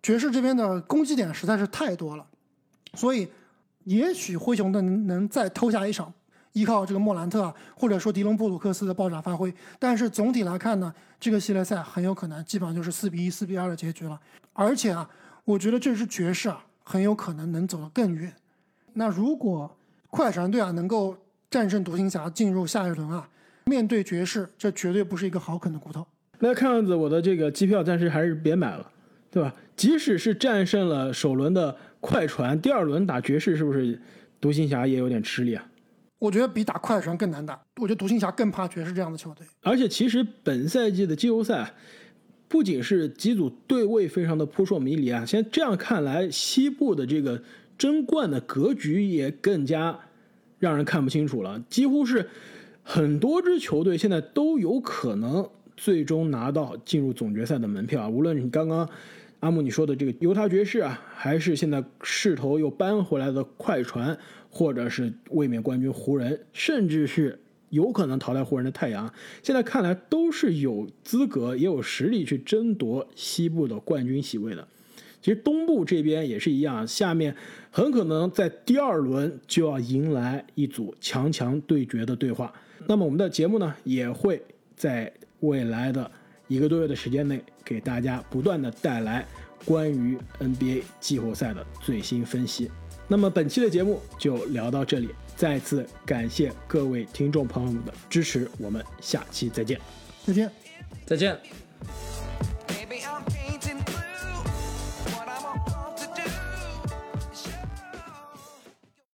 [0.04, 2.26] 爵士这边的攻击点实在是太多了，
[2.96, 3.30] 所以
[3.86, 6.14] 也许灰熊的能能再偷下一场，
[6.54, 9.54] 依靠这个莫兰特啊，或者说迪隆布鲁克斯的爆炸发挥。
[9.78, 14.20] 但是总体来看呢，这个系列赛很有可能基本上就是四比一、四比二的结局了。
[14.54, 15.10] 而且啊，
[15.46, 18.34] 我觉得这支爵士啊，很有可能能走得更远。
[18.94, 19.78] 那如果
[20.10, 21.16] 快船队啊能够
[21.52, 23.30] 战胜独行侠进入下一轮啊，
[23.66, 26.06] 面对爵士，这绝对不是一个好啃的骨头。
[26.40, 28.92] 那看样子我的这个机票暂时还是别买了，
[29.30, 29.54] 对吧？
[29.76, 34.02] 即使是战胜了首轮的快船，第二轮打爵士是不是
[34.42, 35.64] 独行侠也有点吃力啊？
[36.20, 37.60] 我觉得比打快船更难打。
[37.78, 39.48] 我觉得独行侠更怕爵士这样的球队。
[39.62, 41.74] 而且其实本赛季的季后赛，
[42.48, 47.42] 不仅是几组对位非常的扑朔迷离啊，现在这样看来，西部的这个
[47.78, 49.98] 争冠的格局也更加。
[50.60, 52.30] 让人看不清楚了，几乎是
[52.84, 58.10] 很多支球队现在都有可能最终拿到进入总决赛的门票啊！
[58.10, 58.86] 无论你刚刚
[59.40, 64.18] 阿木你说的这个犹他爵士啊，还是现在势头又扳回来的快船，
[64.50, 67.40] 或者是卫冕冠军湖人，甚至是
[67.70, 74.68] 有可能淘汰湖人的太阳，现在看来都是有资格也有实力去争夺西部的冠军席位的。
[75.22, 77.36] 其实东部这边也是一样，下面
[77.70, 82.54] 很可能在第二轮就要迎来一组强强对决的对话。
[82.88, 84.42] 那么我们的节目呢，也会
[84.76, 86.10] 在未来的
[86.48, 89.28] 一个多月的时间内，给大家不断的带来
[89.66, 92.72] 关于 NBA 季后赛的最新分析。
[93.12, 99.82] 那么本期的节目就聊到这里，再次感谢各位听众朋友们的支持，我们下期再见，
[100.26, 100.50] 再见，
[101.08, 101.36] 再见。